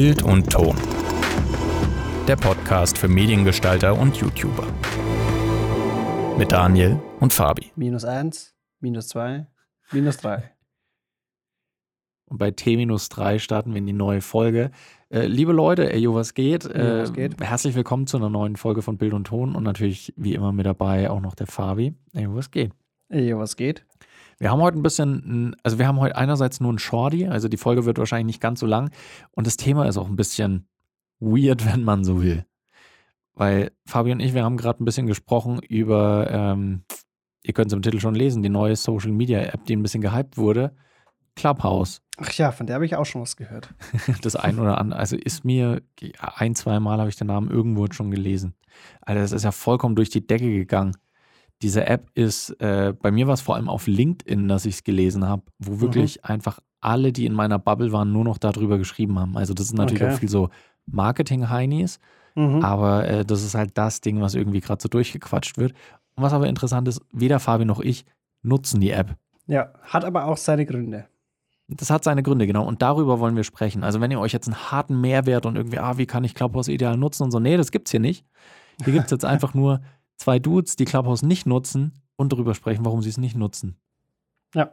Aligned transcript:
Bild 0.00 0.22
und 0.22 0.48
Ton. 0.48 0.76
Der 2.28 2.36
Podcast 2.36 2.96
für 2.96 3.08
Mediengestalter 3.08 3.98
und 3.98 4.16
YouTuber. 4.16 4.64
Mit 6.38 6.52
Daniel 6.52 7.00
und 7.18 7.32
Fabi. 7.32 7.72
Minus 7.74 8.04
eins, 8.04 8.54
minus 8.78 9.08
zwei, 9.08 9.48
minus 9.90 10.18
drei. 10.18 10.52
Und 12.26 12.38
bei 12.38 12.52
T-3 12.52 13.40
starten 13.40 13.72
wir 13.72 13.78
in 13.78 13.86
die 13.86 13.92
neue 13.92 14.20
Folge. 14.20 14.70
Äh, 15.10 15.26
liebe 15.26 15.52
Leute, 15.52 15.92
ey, 15.92 15.98
yo, 15.98 16.14
was 16.14 16.34
geht? 16.34 16.64
Äh, 16.64 17.02
was 17.02 17.12
geht? 17.12 17.40
Herzlich 17.40 17.74
willkommen 17.74 18.06
zu 18.06 18.18
einer 18.18 18.30
neuen 18.30 18.54
Folge 18.54 18.82
von 18.82 18.98
Bild 18.98 19.14
und 19.14 19.26
Ton 19.26 19.56
und 19.56 19.64
natürlich 19.64 20.14
wie 20.16 20.34
immer 20.34 20.52
mit 20.52 20.64
dabei 20.64 21.10
auch 21.10 21.20
noch 21.20 21.34
der 21.34 21.48
Fabi. 21.48 21.96
Ey, 22.12 22.22
yo, 22.22 22.36
was 22.36 22.52
geht? 22.52 22.70
Ey, 23.08 23.30
yo, 23.30 23.40
was 23.40 23.56
geht? 23.56 23.84
Wir 24.38 24.50
haben 24.50 24.60
heute 24.60 24.78
ein 24.78 24.82
bisschen, 24.82 25.56
also 25.62 25.78
wir 25.78 25.88
haben 25.88 25.98
heute 25.98 26.16
einerseits 26.16 26.60
nur 26.60 26.72
ein 26.72 26.78
Shorty, 26.78 27.26
also 27.26 27.48
die 27.48 27.56
Folge 27.56 27.84
wird 27.84 27.98
wahrscheinlich 27.98 28.26
nicht 28.26 28.40
ganz 28.40 28.60
so 28.60 28.66
lang 28.66 28.90
und 29.32 29.46
das 29.46 29.56
Thema 29.56 29.86
ist 29.86 29.96
auch 29.96 30.08
ein 30.08 30.16
bisschen 30.16 30.68
weird, 31.18 31.66
wenn 31.72 31.82
man 31.82 32.04
so 32.04 32.22
will. 32.22 32.44
Weil 33.34 33.72
Fabi 33.84 34.12
und 34.12 34.20
ich, 34.20 34.34
wir 34.34 34.44
haben 34.44 34.56
gerade 34.56 34.82
ein 34.82 34.84
bisschen 34.84 35.06
gesprochen 35.06 35.60
über, 35.60 36.28
ähm, 36.30 36.84
ihr 37.42 37.54
könnt 37.54 37.68
es 37.68 37.72
im 37.72 37.82
Titel 37.82 38.00
schon 38.00 38.14
lesen, 38.14 38.42
die 38.42 38.48
neue 38.48 38.76
Social 38.76 39.12
Media 39.12 39.40
App, 39.40 39.64
die 39.64 39.76
ein 39.76 39.82
bisschen 39.82 40.00
gehypt 40.00 40.36
wurde, 40.36 40.74
Clubhouse. 41.36 42.02
Ach 42.16 42.32
ja, 42.32 42.50
von 42.50 42.66
der 42.66 42.74
habe 42.74 42.86
ich 42.86 42.96
auch 42.96 43.06
schon 43.06 43.22
was 43.22 43.36
gehört. 43.36 43.72
das 44.22 44.34
ein 44.34 44.58
oder 44.58 44.78
andere, 44.78 44.98
also 44.98 45.16
ist 45.16 45.44
mir 45.44 45.82
ein, 46.20 46.56
zwei 46.56 46.80
Mal 46.80 46.98
habe 46.98 47.08
ich 47.08 47.16
den 47.16 47.28
Namen 47.28 47.48
irgendwo 47.48 47.86
schon 47.92 48.10
gelesen. 48.10 48.54
Alter, 49.00 49.20
das 49.20 49.32
ist 49.32 49.44
ja 49.44 49.52
vollkommen 49.52 49.94
durch 49.94 50.10
die 50.10 50.26
Decke 50.26 50.50
gegangen. 50.50 50.96
Diese 51.62 51.86
App 51.86 52.08
ist, 52.14 52.50
äh, 52.60 52.94
bei 53.00 53.10
mir 53.10 53.26
war 53.26 53.34
es 53.34 53.40
vor 53.40 53.56
allem 53.56 53.68
auf 53.68 53.86
LinkedIn, 53.86 54.46
dass 54.48 54.64
ich 54.64 54.76
es 54.76 54.84
gelesen 54.84 55.26
habe, 55.26 55.42
wo 55.58 55.72
Mhm. 55.72 55.80
wirklich 55.80 56.24
einfach 56.24 56.60
alle, 56.80 57.12
die 57.12 57.26
in 57.26 57.32
meiner 57.32 57.58
Bubble 57.58 57.90
waren, 57.92 58.12
nur 58.12 58.22
noch 58.24 58.38
darüber 58.38 58.78
geschrieben 58.78 59.18
haben. 59.18 59.36
Also 59.36 59.54
das 59.54 59.66
ist 59.66 59.72
natürlich 59.74 60.02
Okay. 60.04 60.14
auch 60.14 60.18
viel 60.18 60.28
so 60.28 60.50
Marketing-Heinis, 60.86 61.98
Mhm. 62.36 62.62
aber 62.64 63.08
äh, 63.08 63.24
das 63.24 63.42
ist 63.42 63.54
halt 63.54 63.72
das 63.76 64.00
Ding, 64.00 64.20
was 64.20 64.34
irgendwie 64.34 64.60
gerade 64.60 64.80
so 64.80 64.88
durchgequatscht 64.88 65.58
wird. 65.58 65.72
Und 66.14 66.22
was 66.22 66.32
aber 66.32 66.46
interessant 66.46 66.86
ist, 66.86 67.00
weder 67.12 67.40
Fabi 67.40 67.64
noch 67.64 67.80
ich 67.80 68.04
nutzen 68.42 68.80
die 68.80 68.90
App. 68.90 69.16
Ja, 69.46 69.72
hat 69.82 70.04
aber 70.04 70.26
auch 70.26 70.36
seine 70.36 70.66
Gründe. 70.66 71.06
Das 71.68 71.90
hat 71.90 72.04
seine 72.04 72.22
Gründe, 72.22 72.46
genau. 72.46 72.64
Und 72.66 72.80
darüber 72.82 73.18
wollen 73.20 73.36
wir 73.36 73.44
sprechen. 73.44 73.82
Also, 73.84 74.00
wenn 74.00 74.10
ihr 74.10 74.20
euch 74.20 74.32
jetzt 74.32 74.46
einen 74.48 74.70
harten 74.70 75.00
Mehrwert 75.00 75.44
und 75.46 75.56
irgendwie, 75.56 75.78
ah, 75.78 75.98
wie 75.98 76.06
kann 76.06 76.24
ich 76.24 76.34
Clubhouse 76.34 76.68
ideal 76.68 76.96
nutzen 76.96 77.24
und 77.24 77.30
so, 77.30 77.40
nee, 77.40 77.56
das 77.56 77.70
gibt's 77.72 77.90
hier 77.90 78.00
nicht. 78.00 78.24
Hier 78.84 78.92
gibt's 78.92 79.10
jetzt 79.10 79.24
einfach 79.24 79.54
nur 79.54 79.80
zwei 80.18 80.38
Dudes, 80.38 80.76
die 80.76 80.84
Clubhouse 80.84 81.22
nicht 81.22 81.46
nutzen 81.46 81.92
und 82.16 82.32
darüber 82.32 82.54
sprechen, 82.54 82.84
warum 82.84 83.00
sie 83.02 83.08
es 83.08 83.16
nicht 83.18 83.36
nutzen. 83.36 83.76
Ja. 84.54 84.72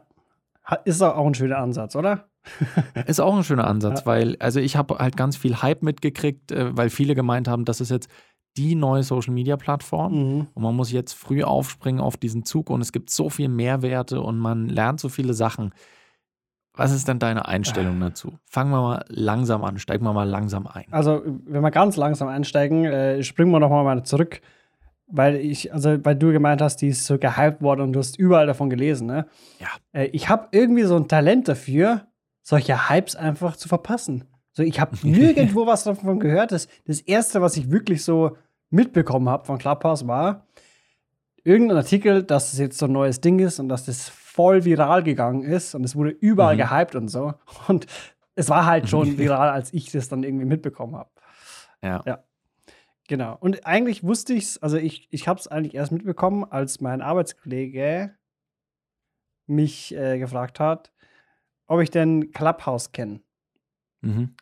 Ist 0.84 1.00
auch 1.02 1.26
ein 1.26 1.34
schöner 1.34 1.58
Ansatz, 1.58 1.94
oder? 1.96 2.28
Ist 3.06 3.20
auch 3.20 3.36
ein 3.36 3.44
schöner 3.44 3.66
Ansatz, 3.66 4.00
Ja. 4.00 4.06
weil, 4.06 4.36
also 4.40 4.60
ich 4.60 4.76
habe 4.76 4.98
halt 4.98 5.16
ganz 5.16 5.36
viel 5.36 5.62
Hype 5.62 5.82
mitgekriegt, 5.82 6.52
äh, 6.52 6.76
weil 6.76 6.90
viele 6.90 7.14
gemeint 7.14 7.48
haben, 7.48 7.64
das 7.64 7.80
ist 7.80 7.90
jetzt 7.90 8.08
die 8.56 8.74
neue 8.74 9.02
Social 9.02 9.32
Media 9.34 9.56
Plattform. 9.56 10.12
Mhm. 10.12 10.46
Und 10.54 10.62
man 10.62 10.74
muss 10.74 10.90
jetzt 10.92 11.12
früh 11.12 11.42
aufspringen 11.42 12.00
auf 12.00 12.16
diesen 12.16 12.44
Zug 12.44 12.70
und 12.70 12.80
es 12.80 12.92
gibt 12.92 13.10
so 13.10 13.30
viel 13.30 13.48
Mehrwerte 13.48 14.20
und 14.20 14.38
man 14.38 14.68
lernt 14.68 15.00
so 15.00 15.08
viele 15.08 15.34
Sachen. 15.34 15.72
Was 16.74 16.92
ist 16.92 17.08
denn 17.08 17.18
deine 17.18 17.46
Einstellung 17.48 17.98
dazu? 18.00 18.38
Fangen 18.44 18.70
wir 18.70 18.80
mal 18.82 19.04
langsam 19.08 19.64
an, 19.64 19.78
steigen 19.78 20.04
wir 20.04 20.12
mal 20.12 20.28
langsam 20.28 20.66
ein. 20.66 20.84
Also, 20.90 21.22
wenn 21.24 21.62
wir 21.62 21.70
ganz 21.70 21.96
langsam 21.96 22.28
einsteigen, 22.28 22.84
äh, 22.84 23.22
springen 23.22 23.50
wir 23.50 23.60
nochmal 23.60 23.82
mal 23.84 24.04
zurück, 24.04 24.40
weil 25.08 25.36
ich, 25.36 25.72
also, 25.72 26.04
weil 26.04 26.16
du 26.16 26.32
gemeint 26.32 26.60
hast, 26.60 26.78
die 26.82 26.88
ist 26.88 27.06
so 27.06 27.18
gehypt 27.18 27.62
worden 27.62 27.82
und 27.82 27.92
du 27.92 27.98
hast 28.00 28.18
überall 28.18 28.46
davon 28.46 28.70
gelesen, 28.70 29.06
ne? 29.06 29.26
Ja. 29.58 29.68
Äh, 29.92 30.06
ich 30.06 30.28
habe 30.28 30.48
irgendwie 30.52 30.82
so 30.82 30.96
ein 30.96 31.08
Talent 31.08 31.48
dafür, 31.48 32.06
solche 32.42 32.88
Hypes 32.90 33.16
einfach 33.16 33.56
zu 33.56 33.68
verpassen. 33.68 34.24
So, 34.52 34.62
ich 34.62 34.80
habe 34.80 34.96
nirgendwo 35.02 35.66
was 35.66 35.84
davon 35.84 36.18
gehört. 36.18 36.52
Das, 36.52 36.68
das 36.86 37.00
erste, 37.00 37.40
was 37.42 37.56
ich 37.56 37.70
wirklich 37.70 38.02
so 38.04 38.36
mitbekommen 38.70 39.28
habe 39.28 39.44
von 39.44 39.58
Clubhouse, 39.58 40.06
war 40.06 40.46
irgendein 41.44 41.76
Artikel, 41.76 42.22
dass 42.24 42.52
es 42.52 42.58
jetzt 42.58 42.78
so 42.78 42.86
ein 42.86 42.92
neues 42.92 43.20
Ding 43.20 43.38
ist 43.38 43.60
und 43.60 43.68
dass 43.68 43.84
das 43.84 44.08
voll 44.08 44.64
viral 44.64 45.02
gegangen 45.04 45.42
ist 45.42 45.74
und 45.74 45.84
es 45.84 45.94
wurde 45.94 46.10
überall 46.10 46.56
Mhm. 46.56 46.60
gehypt 46.60 46.94
und 46.96 47.08
so. 47.08 47.34
Und 47.68 47.86
es 48.34 48.48
war 48.50 48.66
halt 48.66 48.88
schon 48.88 49.16
viral, 49.18 49.50
als 49.50 49.72
ich 49.72 49.92
das 49.92 50.08
dann 50.08 50.24
irgendwie 50.24 50.46
mitbekommen 50.46 50.96
habe. 50.96 51.10
Ja. 51.82 52.02
Ja. 52.04 52.18
Genau. 53.08 53.36
Und 53.38 53.66
eigentlich 53.66 54.02
wusste 54.02 54.34
ich 54.34 54.44
es, 54.44 54.62
also 54.62 54.76
ich, 54.76 55.08
ich 55.10 55.28
habe 55.28 55.38
es 55.38 55.48
eigentlich 55.48 55.74
erst 55.74 55.92
mitbekommen, 55.92 56.44
als 56.44 56.80
mein 56.80 57.02
Arbeitskollege 57.02 58.14
mich 59.46 59.94
äh, 59.94 60.18
gefragt 60.18 60.58
hat, 60.58 60.92
ob 61.66 61.80
ich 61.80 61.90
denn 61.90 62.32
Clubhouse 62.32 62.92
kenne. 62.92 63.20
Mhm. 64.00 64.34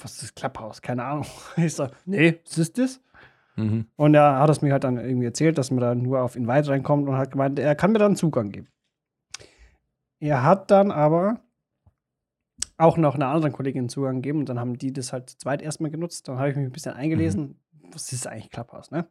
Was 0.00 0.22
ist 0.22 0.34
Clubhouse? 0.34 0.82
Keine 0.82 1.04
Ahnung. 1.04 1.26
Ich 1.56 1.74
so, 1.74 1.88
nee, 2.04 2.40
was 2.44 2.58
ist 2.58 2.78
das? 2.78 3.00
Mhm. 3.56 3.86
Und 3.96 4.14
er 4.14 4.38
hat 4.38 4.50
es 4.50 4.62
mir 4.62 4.72
halt 4.72 4.84
dann 4.84 4.98
irgendwie 4.98 5.26
erzählt, 5.26 5.58
dass 5.58 5.70
man 5.70 5.80
da 5.80 5.94
nur 5.94 6.22
auf 6.22 6.36
Invite 6.36 6.68
reinkommt 6.68 7.08
und 7.08 7.16
hat 7.16 7.32
gemeint, 7.32 7.58
er 7.58 7.74
kann 7.74 7.92
mir 7.92 7.98
dann 7.98 8.16
Zugang 8.16 8.50
geben. 8.50 8.68
Er 10.18 10.42
hat 10.42 10.70
dann 10.70 10.90
aber 10.90 11.40
auch 12.76 12.96
noch 12.96 13.14
einer 13.14 13.28
anderen 13.28 13.52
Kollegin 13.52 13.88
Zugang 13.88 14.16
gegeben 14.16 14.40
und 14.40 14.48
dann 14.48 14.58
haben 14.58 14.78
die 14.78 14.92
das 14.92 15.12
halt 15.12 15.30
zu 15.30 15.38
zweit 15.38 15.62
erstmal 15.62 15.90
genutzt. 15.90 16.26
Dann 16.26 16.38
habe 16.38 16.50
ich 16.50 16.56
mich 16.56 16.66
ein 16.66 16.72
bisschen 16.72 16.94
eingelesen. 16.94 17.60
Was 17.94 18.12
ist 18.12 18.26
eigentlich 18.26 18.50
Clubhouse, 18.50 18.90
ne? 18.90 19.06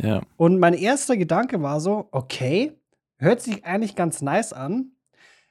Ja. 0.00 0.22
Und 0.36 0.58
mein 0.58 0.74
erster 0.74 1.16
Gedanke 1.16 1.62
war 1.62 1.80
so, 1.80 2.08
okay, 2.12 2.72
hört 3.18 3.40
sich 3.40 3.64
eigentlich 3.64 3.96
ganz 3.96 4.22
nice 4.22 4.52
an. 4.52 4.92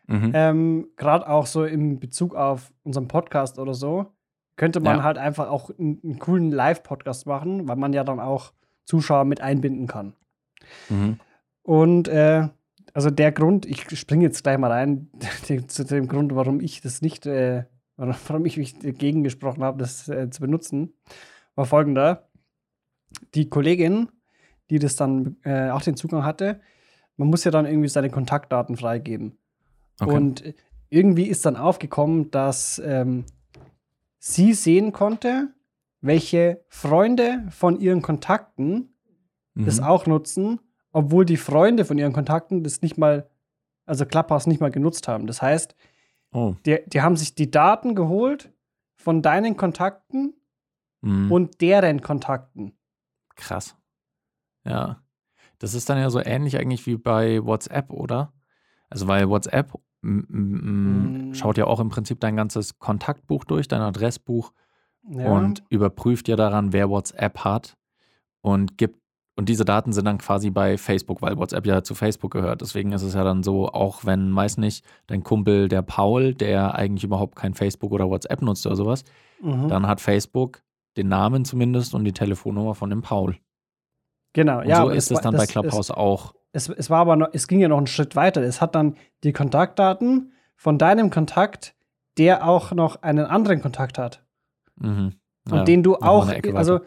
Mhm. 0.07 0.31
Ähm, 0.33 0.87
Gerade 0.95 1.27
auch 1.27 1.45
so 1.47 1.65
in 1.65 1.99
Bezug 1.99 2.35
auf 2.35 2.71
unseren 2.83 3.07
Podcast 3.07 3.59
oder 3.59 3.73
so, 3.73 4.13
könnte 4.55 4.79
man 4.79 4.97
Ja. 4.97 5.03
halt 5.03 5.17
einfach 5.17 5.49
auch 5.49 5.69
einen, 5.77 5.99
einen 6.03 6.19
coolen 6.19 6.51
Live-Podcast 6.51 7.25
machen, 7.25 7.67
weil 7.67 7.75
man 7.75 7.91
ja 7.93 8.03
dann 8.03 8.19
auch 8.19 8.53
Zuschauer 8.85 9.25
mit 9.25 9.41
einbinden 9.41 9.87
kann. 9.87 10.13
Mhm. 10.89 11.19
Und 11.63 12.07
äh, 12.07 12.47
also 12.93 13.09
der 13.09 13.31
Grund, 13.33 13.65
ich 13.65 13.85
springe 13.99 14.23
jetzt 14.23 14.43
gleich 14.43 14.57
mal 14.57 14.71
rein, 14.71 15.09
zu- 15.67 15.83
dem 15.85 16.07
Grund, 16.07 16.33
warum 16.33 16.61
ich 16.61 16.79
das 16.81 17.01
nicht, 17.01 17.25
äh, 17.25 17.65
warum 17.97 18.15
warum 18.27 18.45
ich 18.45 18.55
mich 18.57 18.79
dagegen 18.79 19.23
gesprochen 19.23 19.63
habe, 19.63 19.77
das 19.77 20.07
äh, 20.07 20.29
zu 20.29 20.39
benutzen, 20.41 20.93
war 21.55 21.65
folgender. 21.65 22.26
Die 23.33 23.49
Kollegin, 23.49 24.09
die 24.69 24.79
das 24.79 24.95
dann 24.95 25.37
äh, 25.43 25.69
auch 25.69 25.81
den 25.81 25.95
Zugang 25.97 26.23
hatte, 26.23 26.59
man 27.15 27.29
muss 27.29 27.43
ja 27.43 27.51
dann 27.51 27.65
irgendwie 27.65 27.89
seine 27.89 28.09
Kontaktdaten 28.09 28.77
freigeben. 28.77 29.37
Okay. 29.99 30.13
Und 30.15 30.53
irgendwie 30.89 31.25
ist 31.27 31.45
dann 31.45 31.55
aufgekommen, 31.55 32.29
dass 32.31 32.79
ähm, 32.85 33.25
sie 34.19 34.53
sehen 34.53 34.91
konnte, 34.93 35.49
welche 36.01 36.63
Freunde 36.67 37.43
von 37.49 37.79
ihren 37.79 38.01
Kontakten 38.01 38.93
das 39.55 39.79
Mhm. 39.79 39.83
auch 39.87 40.05
nutzen, 40.05 40.59
obwohl 40.91 41.25
die 41.25 41.37
Freunde 41.37 41.83
von 41.85 41.97
ihren 41.97 42.13
Kontakten 42.13 42.63
das 42.63 42.81
nicht 42.83 42.97
mal, 42.97 43.27
also 43.87 44.05
Clubhouse 44.05 44.45
nicht 44.45 44.61
mal 44.61 44.69
genutzt 44.71 45.07
haben. 45.07 45.25
Das 45.25 45.41
heißt, 45.41 45.75
Oh. 46.31 46.55
die, 46.65 46.77
die 46.85 47.01
haben 47.01 47.15
sich 47.17 47.33
die 47.33 47.49
Daten 47.49 47.95
geholt 47.95 48.51
von 48.95 49.21
deinen 49.23 49.57
Kontakten 49.57 50.33
Mhm. 51.01 51.31
und 51.31 51.61
deren 51.61 52.01
Kontakten. 52.01 52.76
Krass. 53.37 53.75
Ja. 54.65 55.01
Das 55.59 55.73
ist 55.73 55.89
dann 55.89 55.97
ja 55.97 56.09
so 56.09 56.19
ähnlich 56.19 56.57
eigentlich 56.57 56.85
wie 56.85 56.97
bei 56.97 57.43
WhatsApp, 57.43 57.89
oder? 57.91 58.33
Also, 58.89 59.07
weil 59.07 59.29
WhatsApp 59.29 59.73
Mm. 60.01 61.33
schaut 61.33 61.57
ja 61.57 61.65
auch 61.65 61.79
im 61.79 61.89
Prinzip 61.89 62.19
dein 62.19 62.35
ganzes 62.35 62.79
Kontaktbuch 62.79 63.43
durch, 63.45 63.67
dein 63.67 63.81
Adressbuch 63.81 64.51
Ja. 65.09 65.31
und 65.31 65.63
überprüft 65.69 66.27
ja 66.27 66.35
daran, 66.35 66.73
wer 66.73 66.89
WhatsApp 66.89 67.39
hat 67.39 67.77
und 68.41 68.77
gibt 68.77 68.99
und 69.35 69.49
diese 69.49 69.65
Daten 69.65 69.93
sind 69.93 70.05
dann 70.05 70.17
quasi 70.17 70.49
bei 70.49 70.79
Facebook, 70.79 71.21
weil 71.21 71.37
WhatsApp 71.37 71.67
ja 71.67 71.83
zu 71.83 71.93
Facebook 71.93 72.31
gehört. 72.31 72.61
Deswegen 72.61 72.91
ist 72.91 73.03
es 73.03 73.13
ja 73.13 73.23
dann 73.23 73.43
so, 73.43 73.69
auch 73.69 74.03
wenn 74.03 74.31
meist 74.31 74.57
nicht 74.57 74.83
dein 75.05 75.23
Kumpel, 75.23 75.67
der 75.67 75.83
Paul, 75.83 76.33
der 76.33 76.73
eigentlich 76.73 77.03
überhaupt 77.03 77.35
kein 77.35 77.53
Facebook 77.53 77.91
oder 77.91 78.09
WhatsApp 78.09 78.41
nutzt 78.41 78.65
oder 78.65 78.75
sowas, 78.75 79.03
mhm. 79.39 79.67
dann 79.67 79.85
hat 79.85 80.01
Facebook 80.01 80.63
den 80.97 81.07
Namen 81.07 81.45
zumindest 81.45 81.93
und 81.93 82.03
die 82.03 82.13
Telefonnummer 82.13 82.75
von 82.75 82.89
dem 82.89 83.01
Paul. 83.01 83.37
genau, 84.33 84.59
Und 84.59 84.67
ja. 84.67 84.81
so 84.81 84.89
ist 84.89 85.11
es 85.11 85.15
war- 85.15 85.21
dann 85.21 85.33
bei 85.33 85.39
das- 85.39 85.49
Clubhouse 85.49 85.91
auch. 85.91 86.33
Es, 86.53 86.69
es 86.69 86.89
war 86.89 86.99
aber 86.99 87.15
noch, 87.17 87.29
es 87.33 87.47
ging 87.47 87.59
ja 87.59 87.67
noch 87.67 87.77
einen 87.77 87.87
Schritt 87.87 88.15
weiter. 88.15 88.41
Es 88.41 88.61
hat 88.61 88.73
dann 88.73 88.95
die 89.23 89.33
Kontaktdaten 89.33 90.31
von 90.55 90.77
deinem 90.79 91.09
Kontakt, 91.11 91.75
der 92.17 92.47
auch 92.47 92.71
noch 92.71 93.03
einen 93.03 93.25
anderen 93.25 93.61
Kontakt 93.61 93.97
hat. 93.99 94.23
Mhm. 94.77 95.13
Und 95.49 95.57
Ja, 95.57 95.63
den 95.63 95.83
du 95.83 95.97
auch, 95.97 96.29
also 96.55 96.79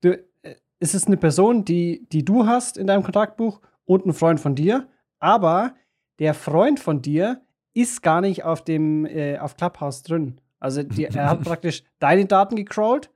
du, 0.00 0.18
äh, 0.42 0.54
es 0.80 0.94
ist 0.94 1.06
eine 1.06 1.16
Person, 1.18 1.64
die, 1.64 2.08
die 2.10 2.24
du 2.24 2.46
hast 2.46 2.76
in 2.76 2.86
deinem 2.88 3.02
Kontaktbuch 3.04 3.60
und 3.84 4.06
ein 4.06 4.12
Freund 4.12 4.40
von 4.40 4.54
dir, 4.56 4.88
aber 5.20 5.74
der 6.18 6.34
Freund 6.34 6.80
von 6.80 7.00
dir 7.02 7.42
ist 7.74 8.02
gar 8.02 8.20
nicht 8.22 8.42
auf 8.44 8.64
dem 8.64 9.06
äh, 9.06 9.38
auf 9.38 9.56
Clubhouse 9.56 10.02
drin. 10.02 10.40
Also 10.58 10.82
die, 10.82 11.04
er 11.04 11.30
hat 11.30 11.40
praktisch 11.44 11.84
deine 12.00 12.26
Daten 12.26 12.56
gecrawlt 12.56 13.10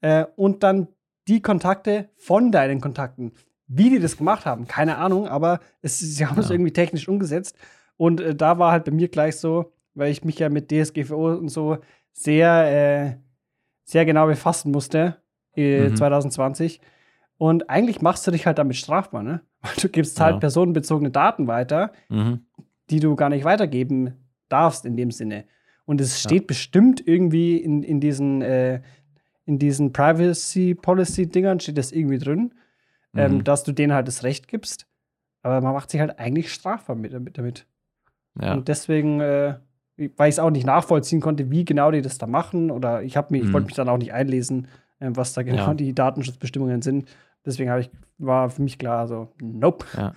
äh, 0.00 0.24
und 0.36 0.62
dann 0.62 0.88
die 1.28 1.40
Kontakte 1.42 2.08
von 2.16 2.52
deinen 2.52 2.80
Kontakten. 2.80 3.32
Wie 3.68 3.90
die 3.90 3.98
das 3.98 4.16
gemacht 4.16 4.46
haben, 4.46 4.66
keine 4.68 4.96
Ahnung, 4.98 5.26
aber 5.26 5.58
es, 5.82 5.98
sie 5.98 6.24
haben 6.26 6.38
es 6.38 6.48
Ja. 6.48 6.54
irgendwie 6.54 6.72
technisch 6.72 7.08
umgesetzt. 7.08 7.56
Und 7.96 8.20
äh, 8.20 8.34
da 8.34 8.58
war 8.58 8.70
halt 8.72 8.84
bei 8.84 8.92
mir 8.92 9.08
gleich 9.08 9.36
so, 9.36 9.72
weil 9.94 10.12
ich 10.12 10.22
mich 10.24 10.38
ja 10.38 10.48
mit 10.48 10.70
DSGVO 10.70 11.34
und 11.34 11.48
so 11.48 11.78
sehr, 12.12 13.16
äh, 13.16 13.16
sehr 13.84 14.04
genau 14.04 14.26
befassen 14.26 14.70
musste, 14.70 15.16
äh, 15.56 15.88
Mhm. 15.88 15.96
2020. 15.96 16.80
Und 17.38 17.68
eigentlich 17.68 18.00
machst 18.02 18.26
du 18.26 18.30
dich 18.30 18.46
halt 18.46 18.58
damit 18.58 18.76
strafbar, 18.76 19.22
ne? 19.22 19.40
Weil 19.62 19.74
du 19.80 19.88
gibst 19.88 20.20
halt 20.20 20.34
Ja. 20.36 20.40
personenbezogene 20.40 21.10
Daten 21.10 21.46
weiter, 21.48 21.92
Mhm. 22.08 22.46
die 22.90 23.00
du 23.00 23.16
gar 23.16 23.30
nicht 23.30 23.44
weitergeben 23.44 24.14
darfst 24.48 24.84
in 24.86 24.96
dem 24.96 25.10
Sinne. 25.10 25.44
Und 25.86 26.00
es 26.00 26.20
steht 26.20 26.46
bestimmt 26.46 27.04
irgendwie 27.06 27.56
in, 27.56 27.82
in 27.82 28.00
diesen, 28.00 28.42
äh, 28.42 28.80
in 29.46 29.58
diesen 29.58 29.92
Privacy 29.92 30.74
Policy 30.74 31.26
Dingern 31.28 31.60
steht 31.60 31.78
das 31.78 31.92
irgendwie 31.92 32.18
drin, 32.18 32.52
ähm, 33.14 33.36
Mhm. 33.38 33.44
dass 33.44 33.64
du 33.64 33.72
denen 33.72 33.92
halt 33.94 34.06
das 34.08 34.22
Recht 34.22 34.48
gibst. 34.48 34.86
Aber 35.42 35.60
man 35.60 35.72
macht 35.72 35.90
sich 35.90 36.00
halt 36.00 36.18
eigentlich 36.18 36.52
strafbar 36.52 36.96
mit, 36.96 37.18
mit 37.20 37.38
damit. 37.38 37.66
Ja. 38.40 38.52
Und 38.54 38.68
deswegen, 38.68 39.20
äh, 39.20 39.54
weil 40.16 40.28
ich 40.28 40.34
es 40.34 40.38
auch 40.38 40.50
nicht 40.50 40.66
nachvollziehen 40.66 41.20
konnte, 41.20 41.50
wie 41.50 41.64
genau 41.64 41.90
die 41.90 42.02
das 42.02 42.18
da 42.18 42.26
machen, 42.26 42.70
oder 42.70 43.02
ich 43.02 43.16
habe 43.16 43.28
mich, 43.30 43.42
ich 43.42 43.48
Mhm. 43.48 43.52
wollte 43.54 43.66
mich 43.66 43.74
dann 43.76 43.88
auch 43.88 43.96
nicht 43.98 44.12
einlesen, 44.12 44.68
äh, 44.98 45.10
was 45.14 45.32
da 45.32 45.42
genau 45.42 45.68
Ja. 45.68 45.74
die 45.74 45.94
Datenschutzbestimmungen 45.94 46.82
sind. 46.82 47.08
Deswegen 47.46 47.70
habe 47.70 47.80
ich, 47.80 47.90
war 48.18 48.50
für 48.50 48.60
mich 48.62 48.78
klar, 48.78 49.06
so, 49.06 49.32
nope. 49.40 49.86
Ja. 49.96 50.14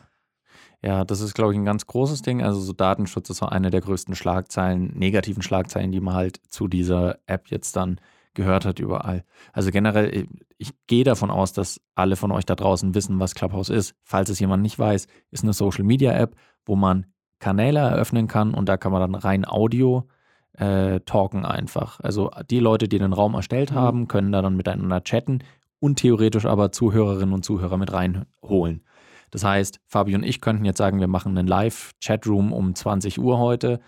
Ja, 0.82 1.04
das 1.04 1.20
ist, 1.22 1.34
glaube 1.36 1.52
ich, 1.54 1.60
ein 1.60 1.66
ganz 1.66 1.86
großes 1.88 2.22
Ding. 2.22 2.42
Also 2.42 2.60
so 2.62 2.72
Datenschutz 2.74 3.30
ist 3.30 3.38
so 3.38 3.46
eine 3.48 3.70
der 3.70 3.82
größten 3.82 4.16
Schlagzeilen, 4.16 4.98
negativen 4.98 5.44
Schlagzeilen, 5.44 5.92
die 5.92 6.00
man 6.00 6.14
halt 6.16 6.38
zu 6.48 6.68
dieser 6.70 7.20
App 7.28 7.48
jetzt 7.50 7.76
dann 7.76 8.00
gehört 8.34 8.66
hat 8.66 8.80
überall. 8.80 9.24
Also 9.54 9.72
generell, 9.72 10.16
ich- 10.16 10.28
ich 10.58 10.72
gehe 10.88 11.04
davon 11.04 11.32
aus, 11.32 11.54
dass 11.54 11.80
alle 11.96 12.16
von 12.16 12.32
euch 12.32 12.46
da 12.46 12.56
draußen 12.56 12.94
wissen, 12.94 13.20
was 13.20 13.34
Clubhouse 13.36 13.70
ist. 13.70 13.96
Falls 14.04 14.30
es 14.30 14.40
jemand 14.40 14.62
nicht 14.62 14.78
weiß, 14.78 15.08
ist 15.32 15.44
eine 15.44 15.54
Social-Media-App, 15.54 16.36
wo 16.66 16.76
man 16.76 17.06
Kanäle 17.40 17.80
eröffnen 17.80 18.28
kann 18.28 18.54
und 18.54 18.68
da 18.68 18.76
kann 18.78 18.92
man 18.92 19.02
dann 19.02 19.16
rein 19.16 19.48
Audio 19.48 20.08
äh, 20.54 21.00
talken 21.02 21.46
einfach. 21.46 22.02
Also 22.02 22.32
die 22.50 22.60
Leute, 22.60 22.90
die 22.90 22.98
den 23.00 23.14
Raum 23.14 23.34
erstellt 23.36 23.72
Mhm. 23.72 23.76
haben, 23.76 24.08
können 24.10 24.32
da 24.34 24.42
dann 24.42 24.58
miteinander 24.58 25.02
chatten 25.04 25.40
und 25.80 26.00
theoretisch 26.00 26.46
aber 26.46 26.72
Zuhörerinnen 26.74 27.34
und 27.34 27.46
Zuhörer 27.46 27.78
mit 27.78 27.94
reinholen. 27.94 28.84
Das 29.32 29.46
heißt, 29.46 29.80
Fabi 29.88 30.16
und 30.16 30.24
ich 30.24 30.42
könnten 30.42 30.66
jetzt 30.66 30.80
sagen, 30.80 31.00
wir 31.00 31.08
machen 31.08 31.38
einen 31.38 31.48
Live-Chatroom 31.48 32.52
um 32.52 32.76
20 32.76 33.20
Uhr 33.20 33.38
heute. 33.40 33.80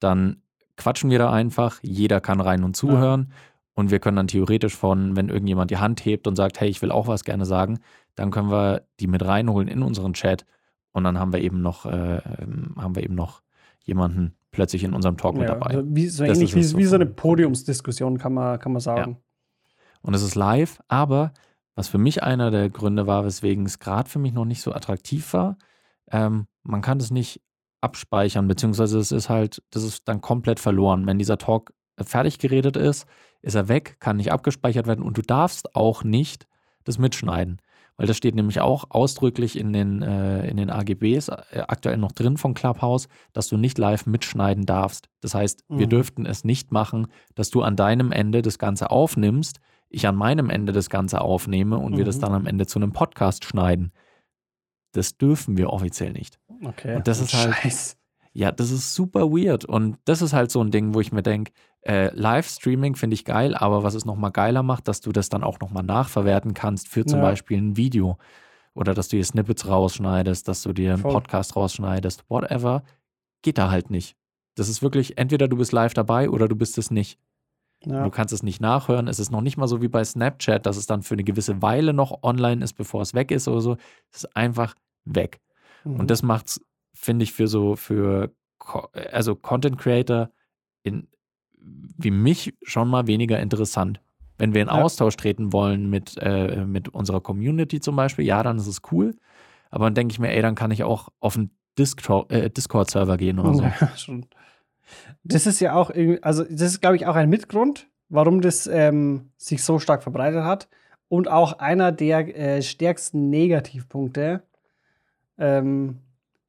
Dann 0.00 0.42
quatschen 0.76 1.10
wir 1.10 1.18
da 1.18 1.30
einfach. 1.30 1.78
Jeder 1.82 2.20
kann 2.20 2.40
rein 2.40 2.64
und 2.64 2.74
zuhören. 2.74 3.32
Und 3.78 3.92
wir 3.92 4.00
können 4.00 4.16
dann 4.16 4.26
theoretisch 4.26 4.74
von, 4.74 5.14
wenn 5.14 5.28
irgendjemand 5.28 5.70
die 5.70 5.76
Hand 5.76 6.04
hebt 6.04 6.26
und 6.26 6.34
sagt, 6.34 6.58
hey, 6.60 6.68
ich 6.68 6.82
will 6.82 6.90
auch 6.90 7.06
was 7.06 7.22
gerne 7.22 7.44
sagen, 7.44 7.78
dann 8.16 8.32
können 8.32 8.50
wir 8.50 8.82
die 8.98 9.06
mit 9.06 9.24
reinholen 9.24 9.68
in 9.68 9.84
unseren 9.84 10.14
Chat. 10.14 10.44
Und 10.90 11.04
dann 11.04 11.16
haben 11.16 11.32
wir 11.32 11.40
eben 11.40 11.62
noch, 11.62 11.86
äh, 11.86 12.16
ähm, 12.40 12.74
haben 12.76 12.96
wir 12.96 13.04
eben 13.04 13.14
noch 13.14 13.40
jemanden 13.84 14.34
plötzlich 14.50 14.82
in 14.82 14.94
unserem 14.94 15.16
Talk 15.16 15.36
mit 15.36 15.44
Ja, 15.44 15.54
dabei. 15.54 15.76
also 15.76 15.84
wie, 15.94 16.08
so 16.08 16.24
Das 16.26 16.38
ähnlich 16.38 16.56
wie, 16.56 16.64
so 16.64 16.76
wie 16.76 16.86
so 16.86 16.96
eine 16.96 17.06
Podiumsdiskussion, 17.06 18.18
kann 18.18 18.34
man, 18.34 18.58
kann 18.58 18.72
man 18.72 18.80
sagen. 18.80 19.18
Und 20.02 20.12
es 20.12 20.22
ist 20.22 20.34
live, 20.34 20.80
aber 20.88 21.32
was 21.76 21.86
für 21.86 21.98
mich 21.98 22.24
einer 22.24 22.50
der 22.50 22.70
Gründe 22.70 23.06
war, 23.06 23.24
weswegen 23.24 23.64
es 23.64 23.78
gerade 23.78 24.10
für 24.10 24.18
mich 24.18 24.32
noch 24.32 24.44
nicht 24.44 24.60
so 24.60 24.72
attraktiv 24.72 25.32
war, 25.34 25.56
ähm, 26.10 26.48
man 26.64 26.82
kann 26.82 26.98
es 26.98 27.12
nicht 27.12 27.42
abspeichern, 27.80 28.48
beziehungsweise 28.48 28.98
es 28.98 29.12
ist 29.12 29.28
halt, 29.28 29.62
das 29.70 29.84
ist 29.84 30.08
dann 30.08 30.20
komplett 30.20 30.58
verloren. 30.58 31.06
Wenn 31.06 31.20
dieser 31.20 31.38
Talk 31.38 31.72
fertig 32.04 32.38
geredet 32.38 32.76
ist, 32.76 33.06
ist 33.42 33.54
er 33.54 33.68
weg, 33.68 33.96
kann 34.00 34.16
nicht 34.16 34.32
abgespeichert 34.32 34.86
werden 34.86 35.04
und 35.04 35.16
du 35.18 35.22
darfst 35.22 35.74
auch 35.76 36.04
nicht 36.04 36.46
das 36.84 36.98
mitschneiden. 36.98 37.60
Weil 37.96 38.06
das 38.06 38.16
steht 38.16 38.36
nämlich 38.36 38.60
auch 38.60 38.84
ausdrücklich 38.90 39.58
in 39.58 39.72
den, 39.72 40.02
äh, 40.02 40.48
in 40.48 40.56
den 40.56 40.70
AGBs 40.70 41.28
äh, 41.28 41.64
aktuell 41.66 41.96
noch 41.96 42.12
drin 42.12 42.36
von 42.36 42.54
Clubhouse, 42.54 43.08
dass 43.32 43.48
du 43.48 43.56
nicht 43.56 43.76
live 43.76 44.06
mitschneiden 44.06 44.66
darfst. 44.66 45.08
Das 45.20 45.34
heißt, 45.34 45.64
wir 45.68 45.86
Mhm. 45.86 45.90
dürften 45.90 46.24
es 46.26 46.44
nicht 46.44 46.70
machen, 46.70 47.08
dass 47.34 47.50
du 47.50 47.62
an 47.62 47.74
deinem 47.74 48.12
Ende 48.12 48.40
das 48.42 48.58
Ganze 48.58 48.90
aufnimmst, 48.92 49.58
ich 49.88 50.06
an 50.06 50.14
meinem 50.14 50.48
Ende 50.48 50.72
das 50.72 50.90
Ganze 50.90 51.20
aufnehme 51.20 51.78
und 51.78 51.96
wir 51.96 52.04
das 52.04 52.18
Mhm. 52.18 52.20
dann 52.20 52.34
am 52.34 52.46
Ende 52.46 52.66
zu 52.66 52.78
einem 52.78 52.92
Podcast 52.92 53.44
schneiden. 53.44 53.90
Das 54.92 55.16
dürfen 55.18 55.56
wir 55.56 55.70
offiziell 55.70 56.12
nicht. 56.12 56.38
Okay. 56.64 56.96
Und 56.96 57.08
das 57.08 57.20
ist 57.20 57.34
halt- 57.34 57.54
Scheiß. 57.56 57.96
Ja, 58.32 58.52
das 58.52 58.70
ist 58.70 58.94
super 58.94 59.30
weird. 59.32 59.64
Und 59.64 59.98
das 60.04 60.22
ist 60.22 60.32
halt 60.32 60.52
so 60.52 60.60
ein 60.62 60.70
Ding, 60.70 60.94
wo 60.94 61.00
ich 61.00 61.10
mir 61.10 61.22
denke, 61.22 61.52
äh, 61.82 62.14
Livestreaming 62.14 62.96
finde 62.96 63.14
ich 63.14 63.24
geil, 63.24 63.54
aber 63.54 63.82
was 63.82 63.94
es 63.94 64.04
nochmal 64.04 64.32
geiler 64.32 64.62
macht, 64.62 64.88
dass 64.88 65.00
du 65.00 65.12
das 65.12 65.28
dann 65.28 65.44
auch 65.44 65.60
nochmal 65.60 65.84
nachverwerten 65.84 66.54
kannst 66.54 66.88
für 66.88 67.04
zum 67.04 67.20
Ja. 67.20 67.26
Beispiel 67.26 67.58
ein 67.58 67.76
Video. 67.76 68.18
Oder 68.74 68.94
dass 68.94 69.08
du 69.08 69.16
dir 69.16 69.24
Snippets 69.24 69.66
rausschneidest, 69.66 70.46
dass 70.46 70.62
du 70.62 70.72
dir 70.72 70.92
einen 70.92 71.02
Voll. 71.02 71.12
Podcast 71.12 71.56
rausschneidest, 71.56 72.24
whatever. 72.28 72.82
Geht 73.42 73.58
da 73.58 73.70
halt 73.70 73.90
nicht. 73.90 74.16
Das 74.54 74.68
ist 74.68 74.82
wirklich, 74.82 75.18
entweder 75.18 75.48
du 75.48 75.56
bist 75.56 75.72
live 75.72 75.94
dabei 75.94 76.30
oder 76.30 76.48
du 76.48 76.56
bist 76.56 76.78
es 76.78 76.90
nicht. 76.90 77.18
Ja. 77.84 78.02
Du 78.02 78.10
kannst 78.10 78.34
es 78.34 78.42
nicht 78.42 78.60
nachhören. 78.60 79.06
Es 79.06 79.20
ist 79.20 79.30
noch 79.30 79.40
nicht 79.40 79.56
mal 79.56 79.68
so 79.68 79.80
wie 79.80 79.88
bei 79.88 80.02
Snapchat, 80.02 80.66
dass 80.66 80.76
es 80.76 80.86
dann 80.86 81.02
für 81.02 81.14
eine 81.14 81.24
gewisse 81.24 81.62
Weile 81.62 81.92
noch 81.92 82.22
online 82.22 82.64
ist, 82.64 82.72
bevor 82.74 83.02
es 83.02 83.14
weg 83.14 83.30
ist 83.30 83.46
oder 83.46 83.60
so. 83.60 83.76
Es 84.10 84.24
ist 84.24 84.36
einfach 84.36 84.74
weg. 85.04 85.40
Mhm. 85.84 86.00
Und 86.00 86.10
das 86.10 86.22
macht's, 86.22 86.60
finde 86.92 87.22
ich, 87.22 87.32
für 87.32 87.46
so, 87.46 87.76
für 87.76 88.32
also 89.12 89.36
Content 89.36 89.78
Creator 89.78 90.30
in, 90.82 91.06
wie 91.96 92.10
mich 92.10 92.54
schon 92.62 92.88
mal 92.88 93.06
weniger 93.06 93.38
interessant. 93.40 94.00
Wenn 94.38 94.54
wir 94.54 94.62
in 94.62 94.68
Ja. 94.68 94.74
Austausch 94.74 95.16
treten 95.16 95.52
wollen 95.52 95.90
mit, 95.90 96.16
äh, 96.20 96.64
mit 96.64 96.88
unserer 96.90 97.20
Community 97.20 97.80
zum 97.80 97.96
Beispiel, 97.96 98.24
ja, 98.24 98.42
dann 98.42 98.56
ist 98.58 98.68
es 98.68 98.82
cool. 98.92 99.16
Aber 99.70 99.86
dann 99.86 99.94
denke 99.94 100.12
ich 100.12 100.18
mir, 100.18 100.32
ey, 100.32 100.40
dann 100.42 100.54
kann 100.54 100.70
ich 100.70 100.84
auch 100.84 101.08
auf 101.20 101.36
einen 101.36 101.50
Discord- 101.76 102.30
äh, 102.32 102.48
Discord-Server 102.50 103.16
gehen 103.16 103.38
oder 103.38 103.54
so. 103.54 103.62
Ja, 103.80 103.96
schon. 103.96 104.26
Das 105.22 105.46
ist 105.46 105.60
ja 105.60 105.74
auch 105.74 105.90
also 106.22 106.44
das 106.44 106.62
ist, 106.62 106.80
glaube 106.80 106.96
ich, 106.96 107.06
auch 107.06 107.14
ein 107.16 107.28
Mitgrund, 107.28 107.88
warum 108.08 108.40
das 108.40 108.66
ähm, 108.66 109.30
sich 109.36 109.62
so 109.62 109.78
stark 109.78 110.02
verbreitet 110.02 110.44
hat. 110.44 110.68
Und 111.08 111.28
auch 111.28 111.58
einer 111.58 111.90
der 111.92 112.36
äh, 112.36 112.62
stärksten 112.62 113.28
Negativpunkte, 113.30 114.42
ähm, 115.38 115.98